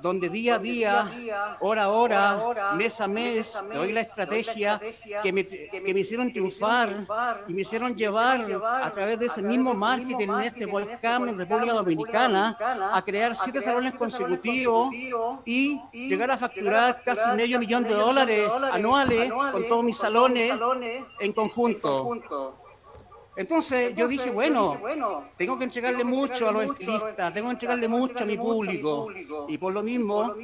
[0.00, 4.80] donde día a día, hora a hora, mes a mes, te doy la estrategia
[5.22, 6.96] que me, que me hicieron triunfar
[7.46, 8.44] y me hicieron llevar
[8.82, 12.56] a través de ese mismo marketing en este volcán en República Dominicana
[12.92, 14.94] a crear siete salones consecutivos
[15.44, 20.52] y llegar a facturar casi medio millón de dólares anuales con todos mis salones
[21.20, 22.61] en conjunto.
[23.36, 24.78] Entonces yo dije, bueno,
[25.36, 29.08] tengo que entregarle mucho a los estilistas, tengo que entregarle mucho a mi público.
[29.48, 30.34] Y por lo mismo,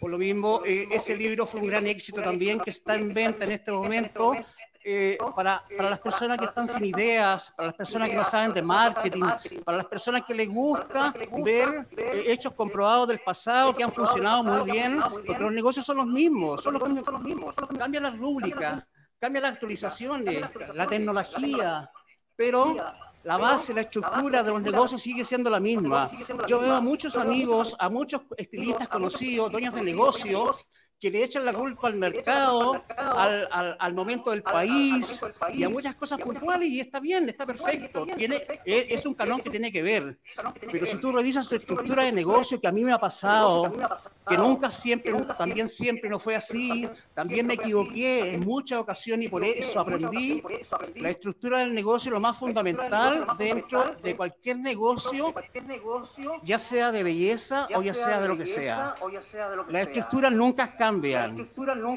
[0.00, 3.44] por lo mismo, eh, ese libro fue un gran éxito también que está en venta
[3.44, 4.32] en este momento.
[4.88, 8.54] Eh, para, para las personas que están sin ideas, para las personas que no saben
[8.54, 9.24] de marketing,
[9.64, 14.44] para las personas que les gusta ver eh, hechos comprobados del pasado que han funcionado
[14.44, 18.86] muy bien, porque los negocios son los mismos, son los mismos, cambia la rúbrica,
[19.26, 20.40] cambia las actualizaciones,
[20.76, 21.90] la tecnología,
[22.36, 22.76] pero
[23.24, 26.08] la base, la estructura de los negocios sigue siendo la misma.
[26.46, 30.70] Yo veo a muchos amigos, a muchos estilistas conocidos, dueños de negocios,
[31.00, 35.20] que le echan la culpa al mercado, al, al, al, momento del país
[35.52, 38.06] y a muchas cosas puntuales y está bien, está perfecto.
[38.16, 40.18] Tiene, es, es, un canon que tiene que ver.
[40.72, 43.74] Pero si tú revisas tu estructura de negocio, que a mí me ha pasado,
[44.26, 49.28] que nunca siempre, también siempre no fue así, también me equivoqué en muchas ocasiones y
[49.28, 50.42] por eso aprendí.
[50.96, 55.34] La estructura del negocio es lo más fundamental dentro de cualquier negocio,
[56.42, 58.94] ya sea de belleza o ya sea de lo que sea.
[59.68, 61.34] La estructura nunca cambia cambian.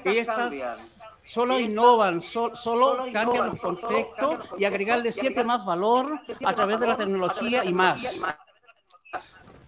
[0.05, 6.79] Estas solo innovan, so, solo cambian los contextos y agregarle siempre más valor a través
[6.79, 8.21] de la tecnología y más.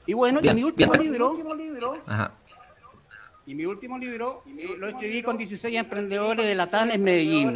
[0.08, 1.12] Y bueno, bien, y mi último bien.
[1.12, 2.32] libro, Ajá.
[3.46, 7.56] y mi último libro eh, lo escribí con 16 emprendedores de Latán en Medellín.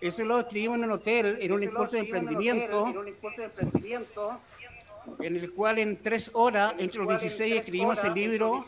[0.00, 2.86] Eso lo escribimos en un hotel, en un impulso de emprendimiento
[5.20, 8.60] en el cual en tres horas, entre los 16, escribimos el libro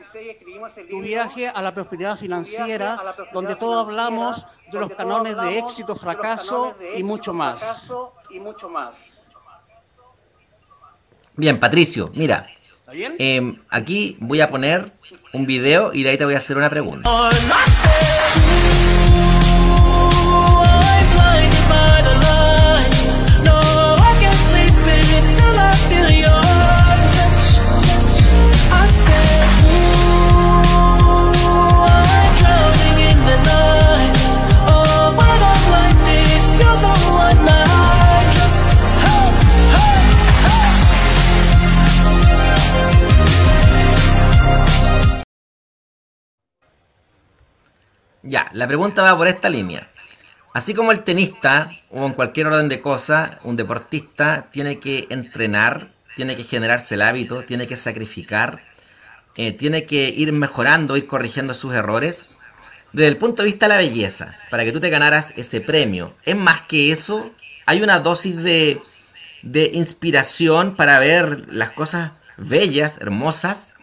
[0.88, 6.76] Tu viaje a la prosperidad financiera, donde todos hablamos de los canones de éxito, fracaso
[6.97, 7.99] y mucho más.
[11.34, 12.47] Bien, Patricio, mira,
[12.93, 14.93] eh, aquí voy a poner
[15.32, 17.09] un video y de ahí te voy a hacer una pregunta.
[48.33, 49.87] Ya, la pregunta va por esta línea.
[50.55, 55.89] Así como el tenista, o en cualquier orden de cosas, un deportista tiene que entrenar,
[56.16, 58.64] tiene que generarse el hábito, tiene que sacrificar,
[59.37, 62.28] eh, tiene que ir mejorando, ir corrigiendo sus errores.
[62.95, 66.11] Desde el punto de vista de la belleza, para que tú te ganaras ese premio,
[66.24, 67.30] es más que eso,
[67.66, 68.80] hay una dosis de,
[69.43, 73.74] de inspiración para ver las cosas bellas, hermosas,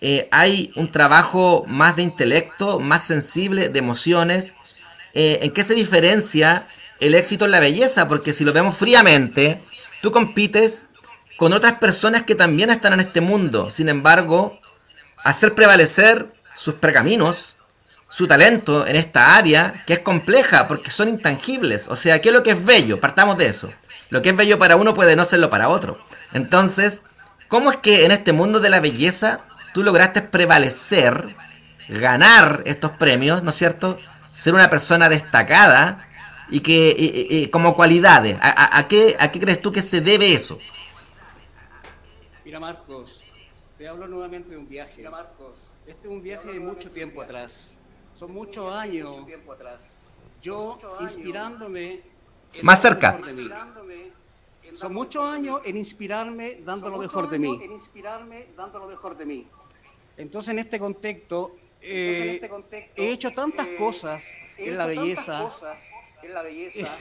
[0.00, 4.54] eh, hay un trabajo más de intelecto, más sensible, de emociones.
[5.14, 6.66] Eh, ¿En qué se diferencia
[7.00, 8.06] el éxito en la belleza?
[8.08, 9.60] Porque si lo vemos fríamente,
[10.00, 10.86] tú compites
[11.36, 13.70] con otras personas que también están en este mundo.
[13.70, 14.60] Sin embargo,
[15.24, 17.56] hacer prevalecer sus pergaminos,
[18.08, 21.88] su talento en esta área, que es compleja porque son intangibles.
[21.88, 23.00] O sea, ¿qué es lo que es bello?
[23.00, 23.70] Partamos de eso.
[24.10, 25.98] Lo que es bello para uno puede no serlo para otro.
[26.32, 27.02] Entonces,
[27.48, 29.42] ¿cómo es que en este mundo de la belleza
[29.78, 31.36] tú lograste prevalecer,
[31.88, 33.96] ganar estos premios, ¿no es cierto?
[34.26, 36.04] Ser una persona destacada
[36.50, 38.36] y que como cualidades.
[38.40, 40.58] ¿A, qué, ¿A qué crees tú que se debe eso?
[42.44, 43.20] Mira Marcos,
[43.78, 44.94] te hablo nuevamente de un viaje.
[44.96, 47.76] Mira Marcos, este es un viaje de mucho tiempo atrás.
[48.16, 49.16] Son muchos años.
[50.42, 52.02] Yo inspirándome.
[52.62, 53.16] Más cerca
[54.74, 57.60] son muchos años en inspirarme dando lo mejor de mí.
[57.62, 59.46] En inspirarme dando lo mejor de mí.
[60.18, 64.26] Entonces en este contexto, eh, en este contexto he hecho tantas eh, cosas
[64.58, 65.44] en la belleza.
[65.44, 65.90] Cosas
[66.22, 66.88] en la belleza.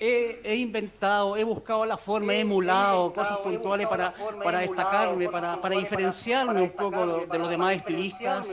[0.00, 5.60] He, he, inventado, he buscado la forma, he emulado cosas puntuales para, para destacarme, para,
[5.60, 8.48] para diferenciarme un poco de los demás estilistas.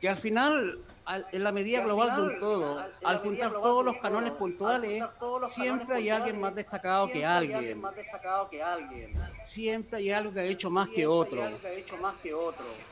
[0.00, 0.80] Que al final
[1.32, 5.04] en la medida global de un todo, al juntar todos los canones puntuales,
[5.48, 7.82] siempre hay alguien más destacado que alguien.
[9.44, 11.42] Siempre hay algo que ha hecho más que otro.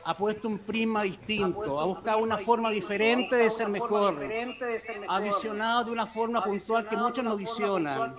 [0.05, 4.15] Ha puesto un prisma distinto, ha buscado una forma diferente de ser mejor.
[5.07, 8.15] Ha visionado de una forma puntual que muchos no visionan.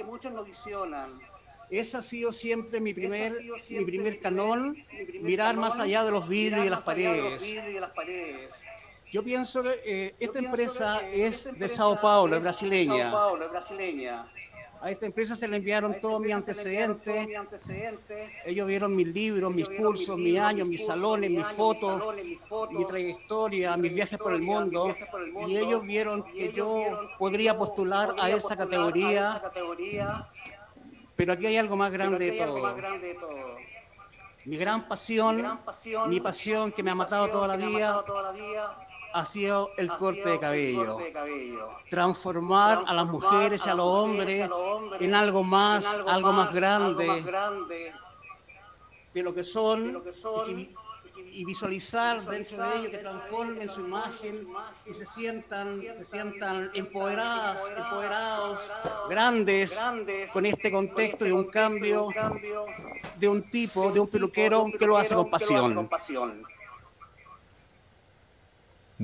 [1.70, 3.32] Ese ha sido siempre mi primer,
[3.70, 4.76] mi primer canón,
[5.20, 8.64] mirar más allá de los vidrios y de las paredes.
[9.14, 13.12] Yo pienso que eh, esta empresa es de Sao Paulo, es brasileña.
[14.80, 17.28] A esta empresa se le enviaron todos mis antecedentes.
[18.44, 22.02] Ellos vieron mis libros, mis cursos, mis años, mis salones, mis fotos,
[22.72, 24.92] mi trayectoria, mis viajes por el mundo.
[25.46, 26.82] Y ellos vieron que yo
[27.16, 29.40] podría postular a esa categoría.
[31.14, 33.56] Pero aquí hay algo más grande de todo.
[34.44, 35.60] Mi gran pasión,
[36.08, 38.04] mi pasión que me ha matado toda la vida
[39.14, 40.98] ha sido el corte de cabello.
[41.88, 44.50] Transformar a las mujeres y a los hombres
[44.98, 47.22] en algo más, algo más grande
[49.14, 50.02] de lo que son
[51.30, 54.48] y visualizar dentro de ellos que transformen su imagen
[54.84, 58.60] y se sientan, se sientan empoderadas, empoderados,
[59.08, 59.78] grandes,
[60.32, 62.08] con este contexto de un cambio
[63.18, 65.88] de un tipo, de un peluquero que lo hace con pasión.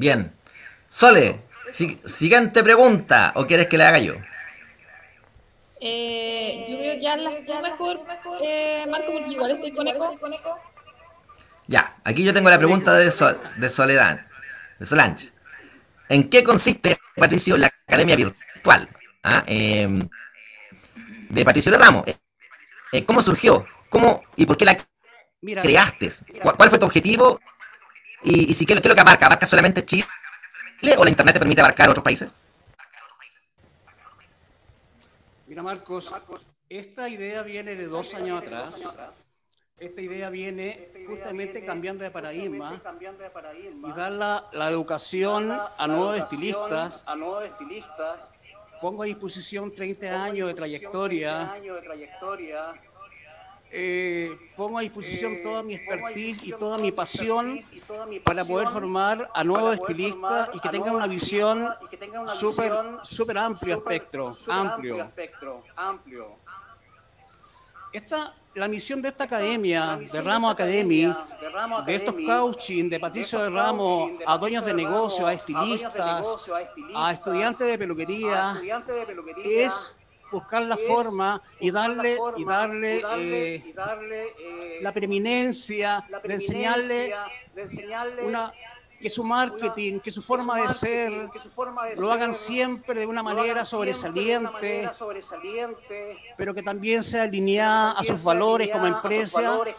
[0.01, 0.33] Bien.
[0.89, 4.15] Sole, siguiente pregunta, ¿o quieres que le haga yo?
[5.79, 7.99] Eh, yo creo que ya las tú mejor,
[8.43, 10.59] eh, Marco, porque igual estoy con eco.
[11.67, 13.13] Ya, aquí yo tengo la pregunta de,
[13.57, 14.21] de Soledad,
[14.79, 15.33] de Solange.
[16.09, 18.89] ¿En qué consiste, Patricio, la academia virtual
[19.23, 20.09] ah, em,
[21.29, 22.05] de Patricio de Ramos?
[22.91, 23.67] Eh, ¿Cómo surgió?
[23.91, 24.79] ¿Cómo y por qué la
[25.43, 26.09] creaste?
[26.43, 27.39] ¿Cuál, fue tu objetivo?
[28.23, 29.27] Y, si, ¿qué, ¿qué, es lo que abarca?
[29.27, 30.07] ¿Abarca solamente Chile
[30.97, 32.37] o la Internet te permite abarcar otros países?
[35.47, 36.13] Mira, Marcos,
[36.69, 39.27] esta idea viene de dos años atrás.
[39.79, 47.05] Esta idea viene justamente cambiando de paradigma y dar la, educación a nuevos estilistas.
[48.81, 51.55] Pongo a disposición 30 años de trayectoria
[53.73, 57.59] eh, pongo a disposición eh, toda mi expertise y toda mi pasión
[58.25, 61.69] para poder formar a nuevos estilistas y que tengan una visión
[62.35, 64.35] súper super amplio espectro,
[65.77, 66.33] amplio.
[67.93, 71.13] Esta, la misión de esta academia, de Ramos Academy,
[71.87, 76.51] de estos coaching, de Patricio de Ramos, a dueños de negocio, a estilistas,
[76.95, 78.61] a estudiantes de peluquería,
[79.45, 79.95] es
[80.31, 83.65] buscar la forma y darle, y darle, eh,
[84.39, 87.15] eh, la preeminencia de enseñarle,
[88.23, 88.53] una,
[89.01, 91.31] que su marketing, que su forma de ser,
[91.99, 94.89] lo hagan siempre de una manera sobresaliente,
[96.37, 99.75] pero que también sea alineada a sus valores como empresa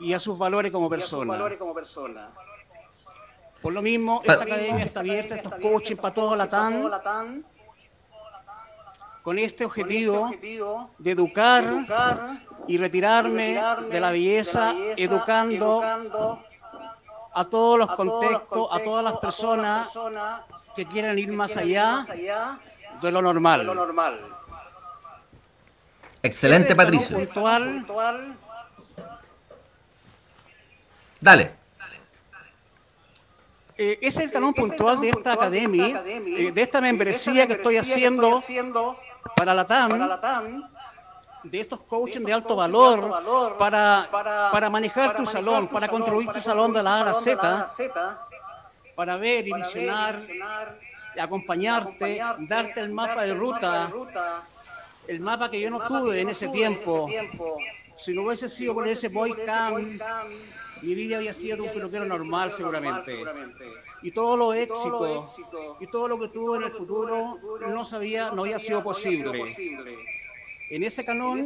[0.00, 1.38] y a sus valores como persona.
[3.60, 7.44] Por lo mismo, esta academia está abierta, estos coaching para todo la TAN
[9.22, 10.30] con este objetivo
[10.98, 11.64] de educar
[12.66, 13.60] y retirarme
[13.90, 15.82] de la belleza, educando
[17.34, 19.98] a todos los contextos, a todas las personas
[20.74, 22.04] que quieran ir más allá
[23.00, 23.66] de lo normal.
[26.22, 27.18] Excelente, Patricio.
[31.20, 31.58] Dale.
[33.80, 38.40] Eh, es el talón puntual de esta academia, eh, de esta membresía que estoy haciendo
[39.36, 40.68] para la TAM,
[41.42, 46.72] de estos coaching de alto valor, para, para manejar tu salón, para construir tu salón
[46.72, 47.66] de la A a la Z,
[48.94, 50.18] para ver y visionar,
[51.18, 53.90] acompañarte, darte el mapa de ruta,
[55.06, 57.08] el mapa que yo no tuve en ese tiempo.
[57.96, 59.98] Si no hubiese sido por ese boy cam,
[60.82, 63.24] mi vida había sido un peluquero normal seguramente
[64.02, 65.36] y todos los éxitos
[65.80, 67.38] y todo lo que tuvo en el futuro
[67.68, 69.44] no sabía, no había sido posible.
[70.70, 71.40] En ese canón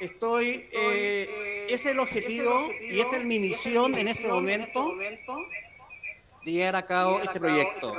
[0.00, 4.94] estoy, eh, ese es el objetivo y esta es mi misión en este momento
[6.44, 7.94] de llevar a cabo este proyecto.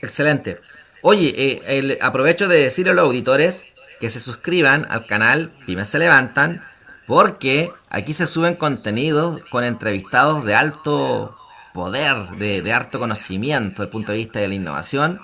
[0.00, 0.58] Excelente.
[1.02, 3.66] Oye, eh, aprovecho de decirle a los auditores
[4.00, 6.62] que se suscriban al canal Pymes se levantan
[7.06, 11.36] porque aquí se suben contenidos con entrevistados de alto
[11.72, 15.20] poder, de, harto conocimiento desde el punto de vista de la innovación.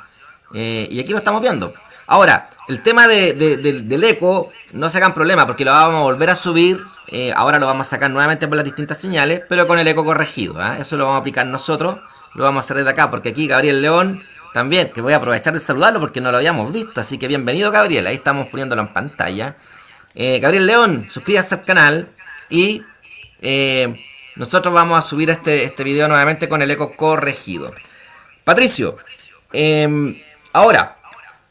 [0.55, 1.75] Eh, y aquí lo estamos viendo.
[2.07, 6.31] Ahora, el tema de, del eco, no se hagan problema porque lo vamos a volver
[6.31, 6.79] a subir.
[7.07, 10.05] Eh, ahora lo vamos a sacar nuevamente por las distintas señales, pero con el eco
[10.05, 10.59] corregido.
[10.59, 10.79] ¿ah?
[10.79, 11.99] Eso lo vamos a aplicar nosotros.
[12.35, 14.23] Lo vamos a hacer desde acá porque aquí Gabriel León
[14.55, 17.01] también, que voy a aprovechar de saludarlo porque no lo habíamos visto.
[17.01, 19.57] Así que bienvenido Gabriel, ahí estamos poniéndolo en pantalla.
[20.15, 22.09] Eh, Gabriel León, suscríbase al canal
[22.49, 22.83] y
[24.39, 27.75] nosotros vamos a subir este, este video nuevamente con el eco corregido.
[28.45, 28.97] Patricio,
[29.53, 30.17] em,
[30.53, 30.97] ahora,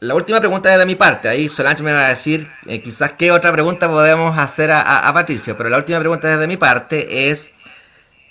[0.00, 1.28] la última pregunta es de mi parte.
[1.28, 5.56] Ahí Solange me va a decir eh, quizás qué otra pregunta podemos hacer a, Patricio.
[5.56, 7.52] Pero la última pregunta de mi parte es...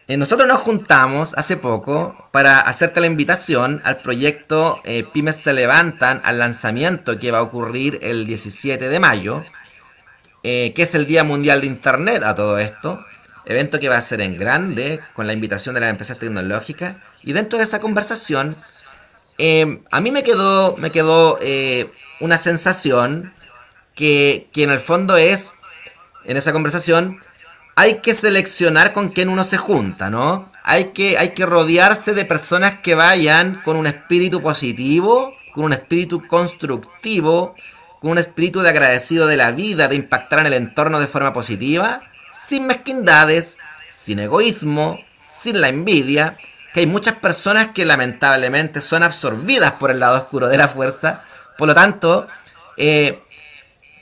[0.07, 5.51] Eh, nosotros nos juntamos hace poco para hacerte la invitación al proyecto eh, Pymes se
[5.51, 9.43] levantan al lanzamiento que va a ocurrir el 17 de mayo,
[10.41, 13.03] que es el Día Mundial de Internet a todo esto
[13.47, 16.97] evento que va a ser en grande, con la invitación de las empresas tecnológicas.
[17.23, 18.55] Y dentro de esa conversación,
[19.37, 21.89] em, a mí me quedó, me quedó eh,
[22.19, 23.31] una sensación
[23.95, 25.53] que, que en el fondo es,
[26.25, 27.19] en esa conversación,
[27.75, 30.45] hay que seleccionar con quién uno se junta, ¿no?
[30.63, 35.73] Hay que, hay que rodearse de personas que vayan con un espíritu positivo, con un
[35.73, 37.55] espíritu constructivo,
[38.01, 41.33] con un espíritu de agradecido de la vida, de impactar en el entorno de forma
[41.33, 42.01] positiva
[42.47, 43.57] sin mezquindades,
[43.97, 46.37] sin egoísmo, sin la envidia,
[46.73, 51.25] que hay muchas personas que lamentablemente son absorbidas por el lado oscuro de la fuerza,
[51.57, 52.27] por lo tanto,
[52.77, 53.21] eh,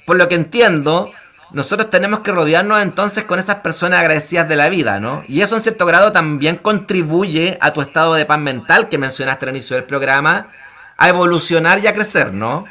[0.06, 1.12] por lo que entiendo,
[1.52, 5.24] nosotros tenemos que rodearnos entonces con esas personas agradecidas de la vida, ¿no?
[5.28, 9.46] Y eso en cierto grado también contribuye a tu estado de paz mental que mencionaste
[9.46, 10.52] al inicio del programa,
[10.98, 12.66] a evolucionar y a crecer, ¿no?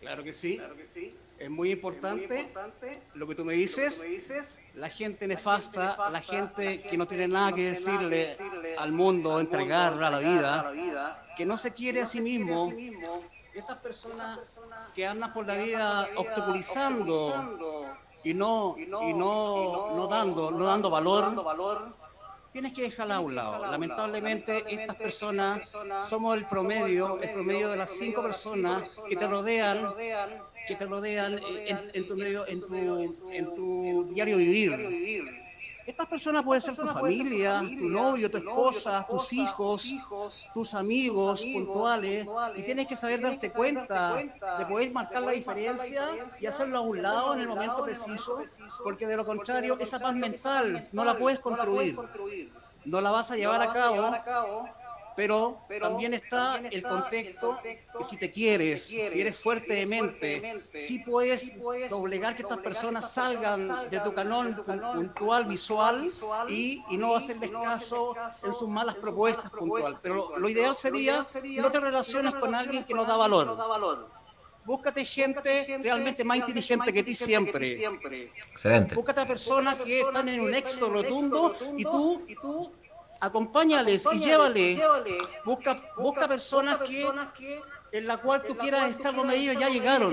[0.00, 0.60] Claro que sí.
[1.52, 2.50] Es muy importante,
[3.12, 7.72] lo que tú me dices, la gente nefasta, la gente que no tiene nada que
[7.72, 8.34] decirle
[8.78, 10.72] al mundo, entregar a la vida,
[11.36, 12.72] que no se quiere a sí mismo,
[13.52, 14.38] esas personas
[14.94, 17.86] que andan por la vida obstaculizando
[18.24, 21.34] y no, y no, no dando, no dando valor,
[22.52, 23.58] tienes que dejarla a un lado.
[23.70, 25.74] Lamentablemente, estas personas
[26.08, 29.86] somos el promedio, el promedio de las cinco personas que te rodean,
[30.68, 32.74] que te rodean en, tu medio, en tu,
[33.32, 34.72] en tu diario vivir.
[35.86, 39.92] Estas personas pueden ser tu familia, tu novio, tu esposa, tus hijos,
[40.54, 46.10] tus amigos puntuales, y tienes que saber darte cuenta de poder marcar la diferencia
[46.40, 48.38] y hacerlo a un lado en el momento preciso,
[48.84, 51.98] porque de lo contrario, esa paz mental no la puedes construir,
[52.84, 54.68] no la vas a llevar a cabo
[55.16, 60.98] pero, también está el contexto que si te quieres, si eres fuerte de mente, si
[61.00, 61.54] puedes
[61.90, 64.56] obligar que estas personas salgan de tu canón
[64.94, 66.06] puntual, visual,
[66.48, 69.98] y, no hacerles caso en sus malas propuestas puntuales.
[70.02, 71.24] Pero lo ideal sería
[71.58, 74.10] no te relaciones con alguien que no da valor.
[74.64, 77.66] Búscate gente realmente más inteligente que ti siempre.
[78.52, 78.94] Excelente.
[78.94, 82.72] Búscate a personas que están en un éxito rotundo y tú
[83.22, 84.82] acompáñales y llévale.
[85.44, 87.08] Busca, busca personas que,
[87.92, 90.12] en la cual tú quieras estar donde ellos ya llegaron,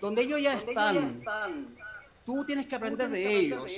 [0.00, 1.22] donde ellos ya están.
[2.26, 3.70] Tú tienes que aprender de ellos.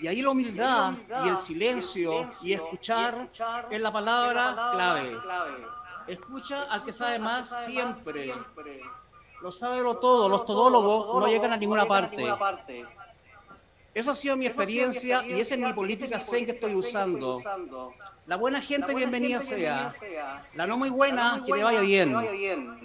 [0.00, 0.94] Y ahí la humildad
[1.24, 3.28] y el silencio y escuchar
[3.70, 5.16] es la palabra clave.
[6.08, 8.34] Escucha al que sabe más siempre.
[9.40, 10.28] Lo sabe lo todo.
[10.28, 12.22] Los todólogos no llegan a ninguna parte.
[13.96, 17.40] Esa ha sido mi experiencia y esa es mi política zen que estoy usando.
[18.26, 19.90] La buena gente, bienvenida sea.
[20.54, 22.14] La no muy buena, que le vaya bien.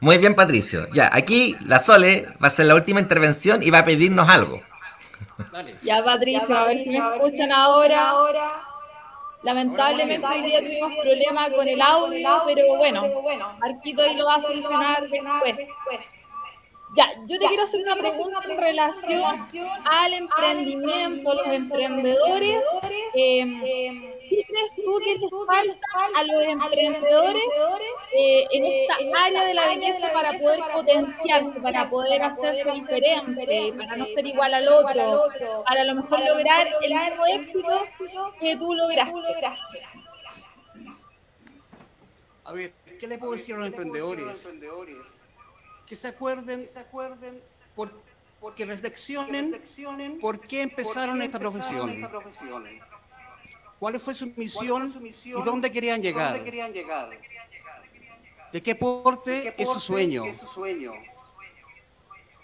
[0.00, 0.88] Muy bien, Patricio.
[0.92, 4.60] Ya, aquí la Sole va a ser la última intervención y va a pedirnos algo.
[5.82, 8.12] Ya, Patricio, a ver si me escuchan ahora.
[9.44, 13.04] Lamentablemente hoy día tuvimos problemas con el audio, pero bueno,
[13.60, 16.20] Marquito ahí lo va a solucionar después.
[16.96, 19.22] Ya, yo te quiero hacer una pregunta en relación
[19.84, 22.64] al emprendimiento, los emprendedores.
[23.14, 27.42] Em, ¿Qué crees tú que les falta a los emprendedores
[28.12, 33.96] eh, en esta área de la belleza para poder potenciarse, para poder hacerse diferente, para
[33.96, 35.24] no ser igual al otro,
[35.66, 37.86] para a lo mejor lograr el mismo éxito
[38.40, 39.14] que tú lograste?
[42.44, 44.44] A ver, ¿qué le puedo decir a los emprendedores?
[45.90, 47.42] Que se acuerden, se acuerden
[47.74, 47.90] por,
[48.54, 49.60] que reflexionen,
[50.20, 51.90] por qué empezaron, esta, profesión.
[53.80, 54.88] ¿Cuál fue su misión,
[55.24, 56.40] y dónde querían llegar?
[58.52, 60.22] ¿De qué porte, es, su sueño?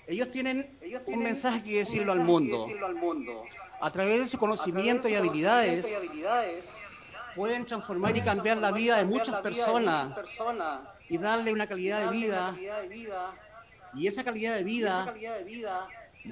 [0.08, 0.76] Ellos tienen,
[1.06, 2.66] un mensaje que decirlo, al, mundo.
[3.80, 5.86] A través de su conocimiento, y, habilidades,
[7.36, 10.10] pueden transformar y cambiar la vida de muchas personas
[11.08, 12.56] y darle una calidad de vida.
[13.94, 15.14] Y esa calidad de vida,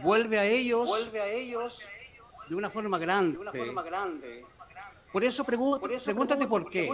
[0.02, 0.90] vuelve a ellos,
[2.48, 3.38] de una forma grande.
[5.12, 6.86] Por eso, pregúntate por qué.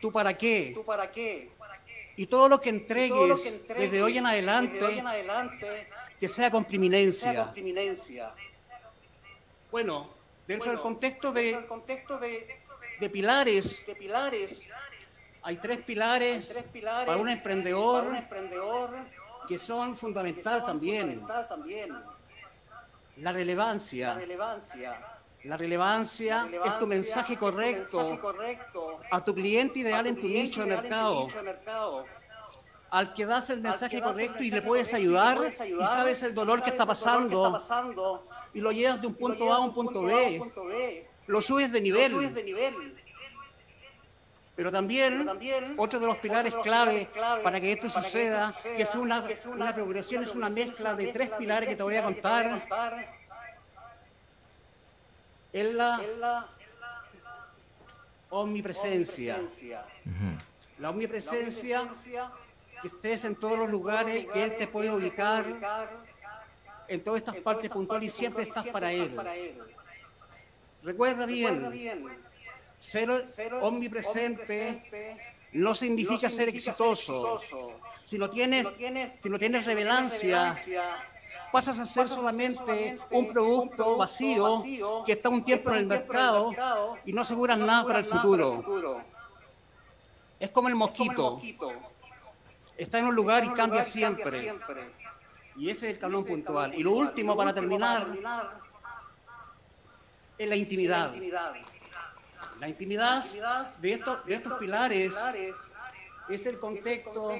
[0.00, 0.72] ¿Tú para qué?
[2.16, 4.80] Y todo lo que entregues, desde, hoy en adelante,
[6.18, 7.52] que sea con priminencia.
[9.70, 10.10] Bueno,
[10.46, 11.56] dentro del contexto de,
[12.18, 12.59] de,
[13.08, 14.70] pilares, de pilares
[15.42, 18.04] hay tres pilares, para, un emprendedor,
[19.48, 21.22] que son fundamentales también.
[23.16, 24.14] La relevancia.
[25.44, 28.18] La relevancia, es tu mensaje, correcto,
[29.10, 31.26] a tu cliente ideal en tu nicho de mercado.
[32.90, 36.70] Al que das el mensaje correcto y le puedes ayudar y sabes el dolor que
[36.70, 37.58] está pasando
[38.52, 41.09] y lo llevas de un punto A a un punto B.
[41.30, 42.12] Lo subes de nivel
[44.56, 45.26] pero también,
[45.78, 47.08] otro de los pilares, clave,
[47.42, 49.24] para que esto suceda, que es una,
[49.74, 52.62] progresión, es una mezcla de tres pilares que te voy a contar.
[55.50, 56.46] Es la
[58.28, 59.38] omnipresencia.
[60.78, 61.88] La omnipresencia
[62.82, 65.46] que estés en todos los lugares, que Él te puede ubicar
[66.86, 69.18] en todas estas partes puntuales y siempre estás para Él.
[70.82, 72.06] Recuerda bien,
[72.78, 73.10] ser
[73.60, 74.82] omnipresente
[75.52, 77.40] no significa ser exitoso.
[78.02, 78.66] Si no tienes,
[79.22, 80.54] si no tienes revelancia,
[81.52, 84.62] pasas a ser solamente un producto vacío
[85.04, 86.50] que está un tiempo en el mercado
[87.04, 89.02] y no aseguras nada para el futuro.
[90.38, 91.40] Es como el mosquito.
[92.78, 94.54] Está en un lugar y cambia siempre.
[95.56, 96.74] Y ese es el calón puntual.
[96.74, 98.06] Y lo último, para terminar,
[100.40, 101.12] es la intimidad.
[102.60, 103.22] La intimidad
[103.80, 105.14] de estos, de estos pilares
[106.30, 107.38] es el contexto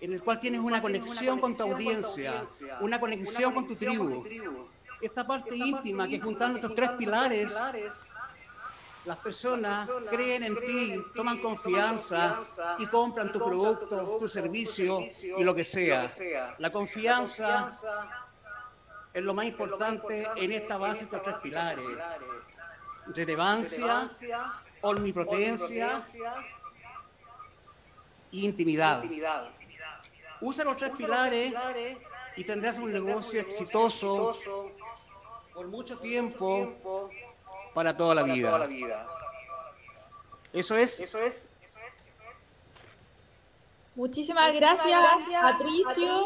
[0.00, 2.32] en el cual tienes una conexión con tu audiencia,
[2.80, 4.24] una conexión con tu tribu.
[5.00, 7.52] Esta parte íntima que juntando estos tres pilares,
[9.06, 12.40] las personas creen en ti, toman confianza
[12.78, 16.08] y compran tu producto, tu servicio y lo que sea.
[16.58, 17.68] La confianza
[19.12, 21.84] es lo más importante en esta base de estos tres pilares
[23.14, 24.08] relevancia,
[24.82, 26.00] omnipotencia
[28.32, 29.02] e intimidad.
[30.40, 31.54] Usa los tres pilares
[32.36, 34.32] y tendrás un negocio exitoso
[35.54, 37.10] por mucho tiempo
[37.74, 39.06] para toda la vida.
[40.52, 41.00] Eso es.
[41.00, 41.50] Eso es.
[43.94, 44.98] Muchísimas gracias,
[45.42, 46.24] Patricio,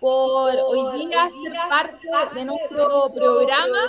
[0.00, 3.88] por hoy día ser parte de nuestro programa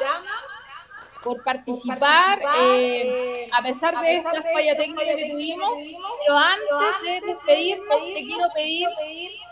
[1.26, 5.74] por participar, eh, a pesar de esta falla técnica que tuvimos.
[6.20, 8.88] Pero antes de despedirnos, te quiero pedir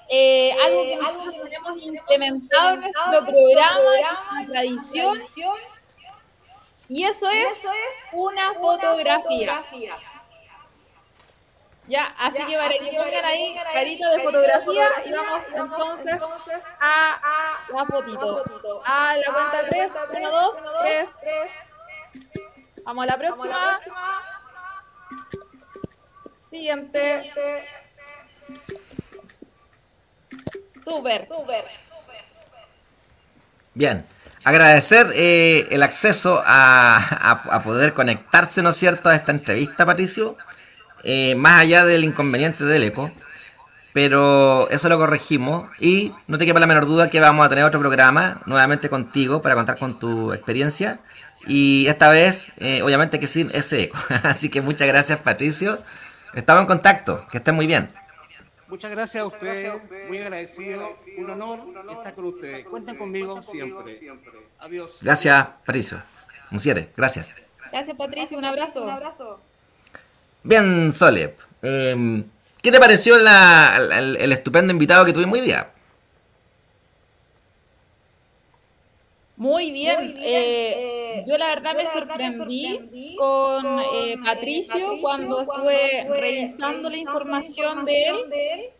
[0.07, 5.19] eh, algo que nosotros tenemos implementado en nuestro programa, en tradición,
[6.87, 7.65] y eso es
[8.11, 9.63] una fotografía.
[11.87, 16.21] Ya, así que para que pongan ahí carita de fotografía y vamos entonces
[16.79, 18.43] a la fotito.
[18.85, 21.09] A la cuenta 3, 1, 2, 3.
[22.85, 23.79] Vamos a la próxima.
[26.49, 27.31] Siguiente.
[30.85, 31.65] Súper, súper.
[33.73, 34.05] Bien.
[34.45, 36.97] Agradecer eh, el acceso a,
[37.31, 40.35] a, poder conectarse, ¿no es cierto?, a esta entrevista, Patricio.
[41.03, 43.11] Eh, más allá del inconveniente del eco.
[43.93, 47.63] Pero eso lo corregimos y no te quepa la menor duda que vamos a tener
[47.63, 50.99] otro programa nuevamente contigo para contar con tu experiencia.
[51.45, 53.97] Y esta vez, eh, obviamente que sin ese eco.
[54.23, 55.83] Así que muchas gracias Patricio.
[56.33, 57.23] Estamos en contacto.
[57.31, 57.89] Que estén muy bien.
[58.67, 59.71] Muchas gracias a ustedes,
[60.07, 61.59] muy agradecido, un honor
[61.91, 62.65] estar con ustedes.
[62.65, 63.95] Cuenten conmigo siempre.
[64.57, 64.97] Adiós.
[64.99, 66.01] Gracias, Patricio.
[66.51, 67.35] Un 7, gracias.
[67.71, 68.83] Gracias, Patricio, un abrazo.
[68.83, 69.39] Un abrazo.
[70.43, 71.35] Bien, Sole.
[71.61, 72.25] Em,
[72.61, 75.69] ¿Qué te pareció el, estupendo invitado que tuvimos hoy día?
[79.37, 80.17] Muy bien.
[80.19, 87.85] Eh, eh, yo la verdad, me, sorprendí con eh, Patricio, cuando estuve revisando la información
[87.85, 88.71] de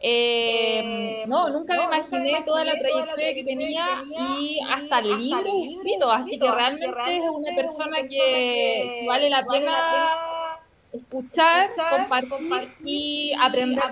[0.00, 1.28] él.
[1.28, 4.02] no, nunca me imaginé toda la trayectoria que tenía
[4.38, 10.37] y hasta el libro escrito, así que realmente es una persona que vale la pena
[10.92, 13.82] escuchar, compartir, y aprender.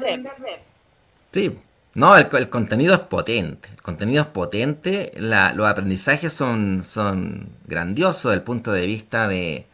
[1.33, 1.59] Sí,
[1.95, 3.69] no, el, contenido es potente.
[3.75, 5.13] El contenido es potente.
[5.17, 9.67] los aprendizajes son, son grandiosos desde el punto de vista de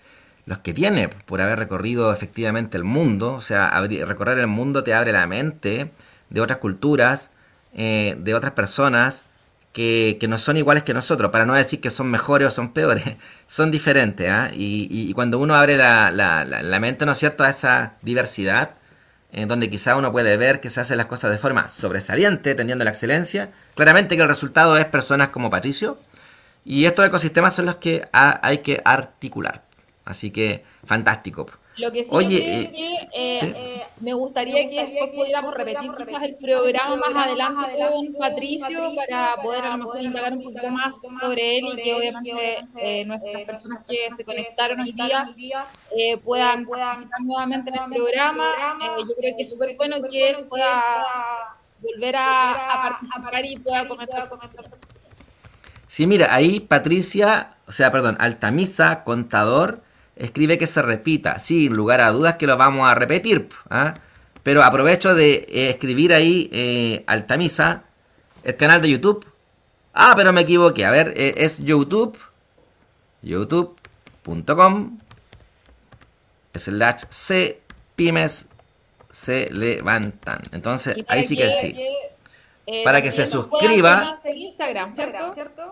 [0.46, 3.34] los que tiene por haber recorrido efectivamente el mundo.
[3.34, 5.90] O sea, recorrer el mundo te abre la mente
[6.30, 7.30] de otras culturas,
[7.74, 9.24] eh, de otras personas
[9.72, 13.04] que, no son iguales que nosotros, para no decir que son mejores o son peores,
[13.46, 14.30] son diferentes.
[14.30, 14.50] ¿ah?
[14.52, 18.74] Y, cuando uno abre la, la, mente, ¿no es cierto?, a esa diversidad,
[19.32, 22.84] en donde quizá uno puede ver que se hacen las cosas de forma sobresaliente, tendiendo
[22.84, 25.98] la excelencia, claramente que el resultado es personas como Patricio,
[26.64, 29.64] y estos ecosistemas son los que hay que articular.
[30.04, 31.46] Así que, fantástico.
[31.76, 36.34] Lo que sí Oye, que eh, eh, me gustaría que después pudiéramos repetir quizás el
[36.34, 41.58] programa más adelante con Patricio para poder a lo mejor indagar un poquito más sobre
[41.58, 45.26] él y que obviamente eh, nuestras personas que se conectaron hoy día
[46.24, 48.78] puedan participar nuevamente en el programa.
[48.98, 54.24] yo creo que es súper bueno que él pueda volver a, participar y pueda comentar
[55.86, 59.82] Sí, mira, ahí Patricia, o sea, perdón, Altamisa, contador,
[60.16, 61.38] escribe que se repita.
[61.38, 63.48] Sin lugar a dudas que lo vamos a repetir.
[63.70, 63.94] ¿ah?
[64.42, 67.84] Pero aprovecho de eh, escribir ahí eh, Altamisa,
[68.44, 69.26] el canal de YouTube.
[69.94, 70.84] Ah, pero me equivoqué.
[70.84, 72.18] A ver, eh, es YouTube.
[73.22, 74.98] YouTube.com
[76.54, 77.62] slash C
[77.94, 78.48] pymes
[79.10, 80.40] se levantan.
[80.52, 81.76] Entonces, ahí sí que sí.
[82.66, 84.16] Eh, para que se suscriba.
[84.34, 84.94] Instagram,
[85.34, 85.70] ¿cierto?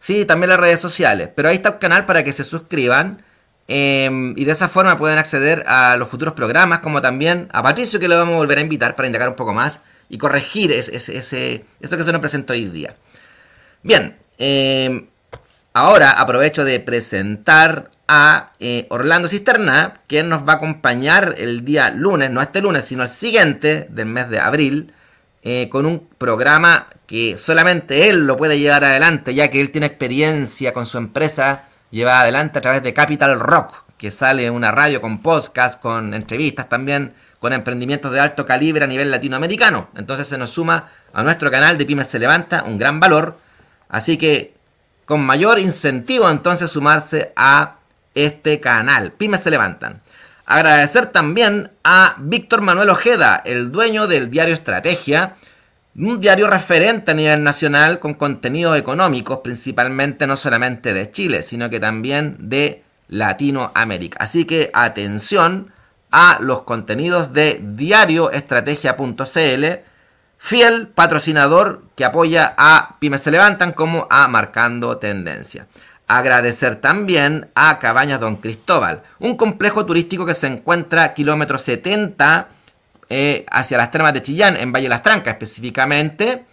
[0.00, 1.28] Sí, también las redes sociales.
[1.34, 3.22] Pero ahí está el canal para que se suscriban.
[3.70, 8.00] Em, y de esa forma pueden acceder a los futuros programas, como también a Patricio,
[8.00, 10.94] que le vamos a volver a invitar para indagar un poco más y corregir ese,
[10.96, 12.96] esto que se nos presentó hoy día.
[13.82, 15.06] Bien, em,
[15.74, 21.90] ahora aprovecho de presentar a eh, Orlando Cisterna, quien nos va a acompañar el día
[21.90, 24.94] lunes, no este lunes, sino el siguiente del mes de abril,
[25.42, 29.86] eh, con un programa que solamente él lo puede llevar adelante, ya que él tiene
[29.86, 35.00] experiencia con su empresa llevada adelante a través de Capital Rock, que sale una radio
[35.00, 39.88] con podcast, con entrevistas también, con emprendimientos de alto calibre a nivel latinoamericano.
[39.96, 43.38] Entonces se nos suma a nuestro canal de Pymes se levanta un gran valor.
[43.88, 44.54] Así que
[45.04, 47.76] con mayor incentivo entonces sumarse a
[48.14, 49.12] este canal.
[49.12, 50.02] Pymes se levantan.
[50.44, 55.36] Agradecer también a Víctor Manuel Ojeda, el dueño del diario Estrategia,
[56.06, 61.68] un diario referente a nivel nacional con contenidos económicos, principalmente no solamente de Chile, sino
[61.68, 64.18] que también de Latinoamérica.
[64.20, 65.72] Así que atención
[66.10, 69.64] a los contenidos de diarioestrategia.cl,
[70.38, 75.66] fiel patrocinador que apoya a Pymes se levantan como a Marcando Tendencia.
[76.06, 82.48] Agradecer también a Cabañas Don Cristóbal, un complejo turístico que se encuentra a kilómetro 70
[83.10, 86.44] eh, hacia las termas de Chillán, en Valle Las Trancas específicamente,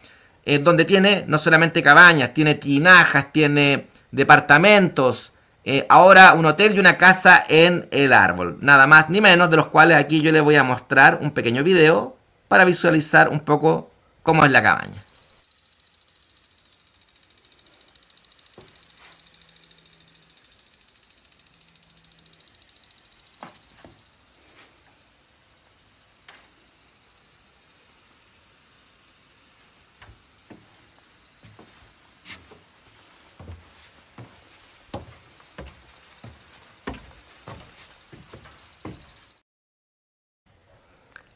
[0.46, 5.34] eh, donde tiene no solamente cabañas, tiene tinajas, tiene departamentos,
[5.64, 9.58] eh, ahora un hotel y una casa en el árbol, nada más ni menos, de
[9.58, 12.16] los cuales aquí yo les voy a mostrar un pequeño video
[12.48, 13.90] para visualizar un poco
[14.22, 15.05] cómo es la cabaña.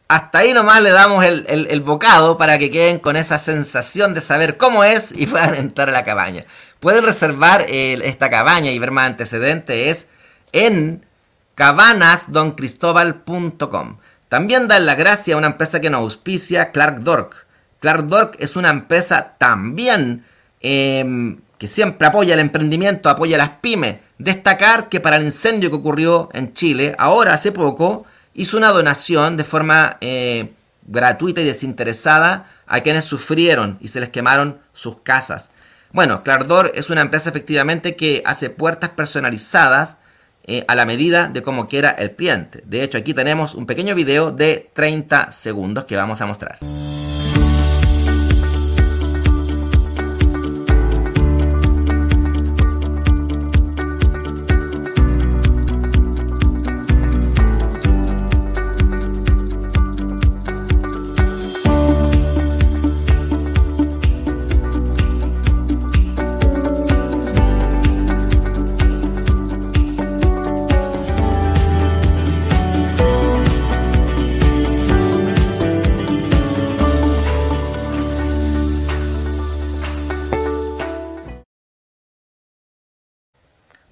[0.10, 4.57] Hasta ahí nomás le damos el, bocado para que queden con esa sensación de saber
[4.57, 6.45] cómo es y puedan entrar a la cabaña.
[6.80, 10.07] Pueden reservar esta cabaña y ver más antecedentes
[10.51, 11.05] en
[11.53, 13.97] cabanasdoncristóbal.com.
[14.30, 17.45] También dan la gracia a una empresa que nos auspicia, Clark Dork.
[17.80, 20.26] Clark Dork es una empresa también
[20.62, 23.99] em, que siempre apoya el emprendimiento, apoya las pymes.
[24.18, 29.38] Destacar que para el incendio que ocurrió en Chile, ahora hace poco, hizo una donación
[29.38, 30.54] de forma eh,
[30.88, 35.52] gratuita y desinteresada a quienes sufrieron y se les quemaron sus casas.
[35.92, 39.98] Bueno, Clardor es una empresa efectivamente que hace puertas personalizadas
[40.44, 42.64] eh, a la medida de cómo quiera el cliente.
[42.66, 46.60] De hecho, aquí tenemos un pequeño video de 30 segundos que vamos a mostrar.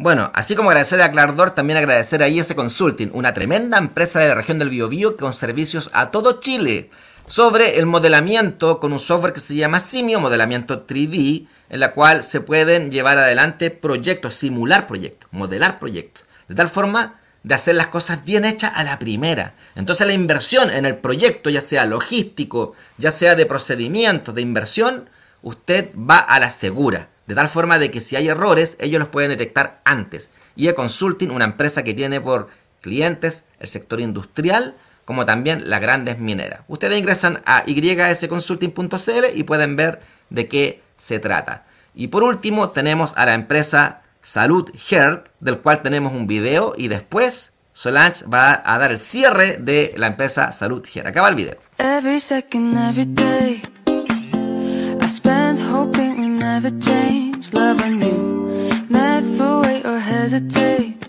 [0.08, 4.30] Bueno, así como agradecer a Clardor, también agradecer a IS Consulting, una tremenda empresa de
[4.30, 6.89] la región del Biobío con servicios a todo Chile
[7.26, 12.24] sobre el modelamiento con un software que se llama Simio, modelamiento 3D, en la cual
[12.24, 17.88] se pueden llevar adelante proyectos, simular proyectos, modelar proyectos, de tal forma de hacer las
[17.88, 19.55] cosas bien hechas a la primera.
[19.76, 25.10] Entonces la inversión en el proyecto, ya sea logístico, ya sea de procedimientos, de inversión,
[25.41, 27.10] usted va a la segura.
[27.28, 30.30] De tal forma de que si hay errores, ellos los pueden detectar antes.
[30.56, 32.48] Y Consulting, una empresa que tiene por
[32.82, 34.76] clientes el sector industrial,
[35.06, 36.62] como también las grandes mineras.
[36.68, 41.66] Ustedes ingresan a ysconsulting.cl y pueden ver de qué se trata.
[41.94, 46.88] Y por último tenemos a la empresa Salud Health, del cual tenemos un video y
[46.88, 51.08] después Solange va a dar el cierre de la empresa Salud Health.
[51.08, 51.58] Acaba el video.
[56.60, 58.18] Never change, loving you.
[58.89, 60.99] Never wait or hesitate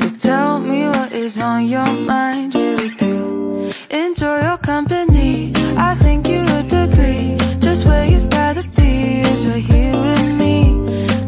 [0.00, 2.52] to tell me what is on your mind.
[2.54, 5.52] Really do enjoy your company.
[5.88, 7.36] I think you would agree.
[7.60, 10.56] Just where you'd rather be is right here with me.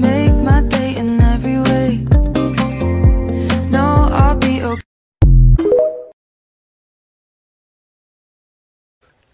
[0.08, 1.90] Make my day in every way.
[3.76, 3.86] No,
[4.20, 4.82] I'll be okay.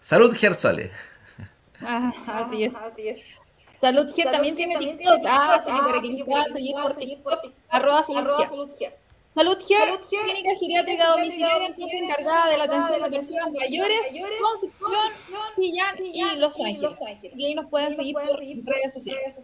[0.09, 0.91] Salud, Gersole.
[1.83, 2.75] Ah, así es.
[2.87, 3.36] Así es.
[3.81, 5.21] Salud Ger también tiene TikTok.
[5.27, 8.97] Ah, así que para que puedan seguir por TikTok, arroba Salud Ger.
[9.37, 13.99] Salud clínica geriátrica domiciliaria, entonces encargada de la atención de personas mayores,
[14.41, 15.13] Concepción,
[15.57, 16.99] Chillán y Los Ángeles.
[17.37, 19.39] Y ahí nos pueden seguir por redes sociales.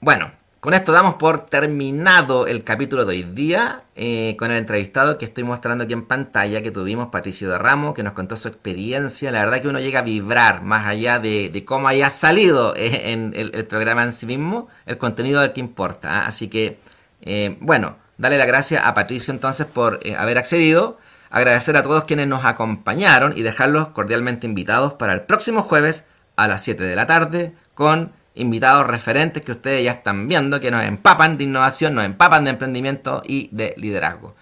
[0.00, 0.30] Bueno,
[0.64, 5.26] con esto damos por terminado el capítulo de hoy día eh, con el entrevistado que
[5.26, 9.30] estoy mostrando aquí en pantalla que tuvimos, Patricio de Ramo, que nos contó su experiencia.
[9.30, 13.34] La verdad que uno llega a vibrar más allá de, cómo haya salido eh, en
[13.36, 16.22] el, programa en sí mismo, el contenido del que importa.
[16.22, 16.26] ¿ah?
[16.28, 16.78] Así que,
[17.20, 20.98] eh, bueno, Dale la gracia a Patricio entonces por haber accedido.
[21.30, 26.04] Agradecer a todos quienes nos acompañaron y dejarlos cordialmente invitados para el próximo jueves
[26.36, 30.70] a las 7 de la tarde con invitados referentes que ustedes ya están viendo que
[30.70, 34.34] nos empapan de innovación, nos empapan de emprendimiento y de liderazgo.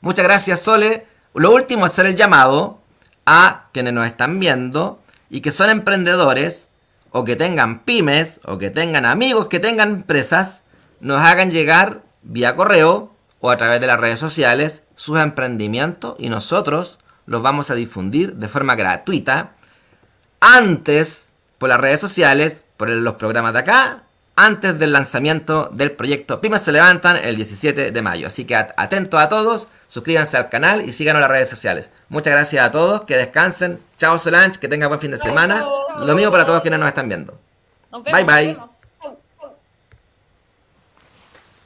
[0.00, 1.06] Muchas gracias Sole.
[1.34, 2.80] Lo último es hacer el llamado
[3.26, 6.68] a quienes nos están viendo y que son emprendedores
[7.10, 10.62] o que tengan pymes o que tengan amigos que tengan empresas,
[11.00, 16.28] nos hagan llegar vía correo o a través de las redes sociales sus emprendimientos y
[16.28, 19.52] nosotros los vamos a difundir de forma gratuita
[20.40, 21.28] antes
[21.58, 24.04] por las redes sociales, por los programas de acá,
[24.36, 28.26] antes del lanzamiento del proyecto Pymes se levantan el 17 de mayo.
[28.26, 31.90] Así que atentos a todos, suscríbanse al canal y síganos en las redes sociales.
[32.08, 33.80] Muchas gracias a todos, que descansen.
[33.96, 35.64] Chao Solange, que tengan buen fin de semana.
[35.98, 37.38] Lo mismo para todos quienes nos están viendo.
[37.90, 38.83] Bye bye.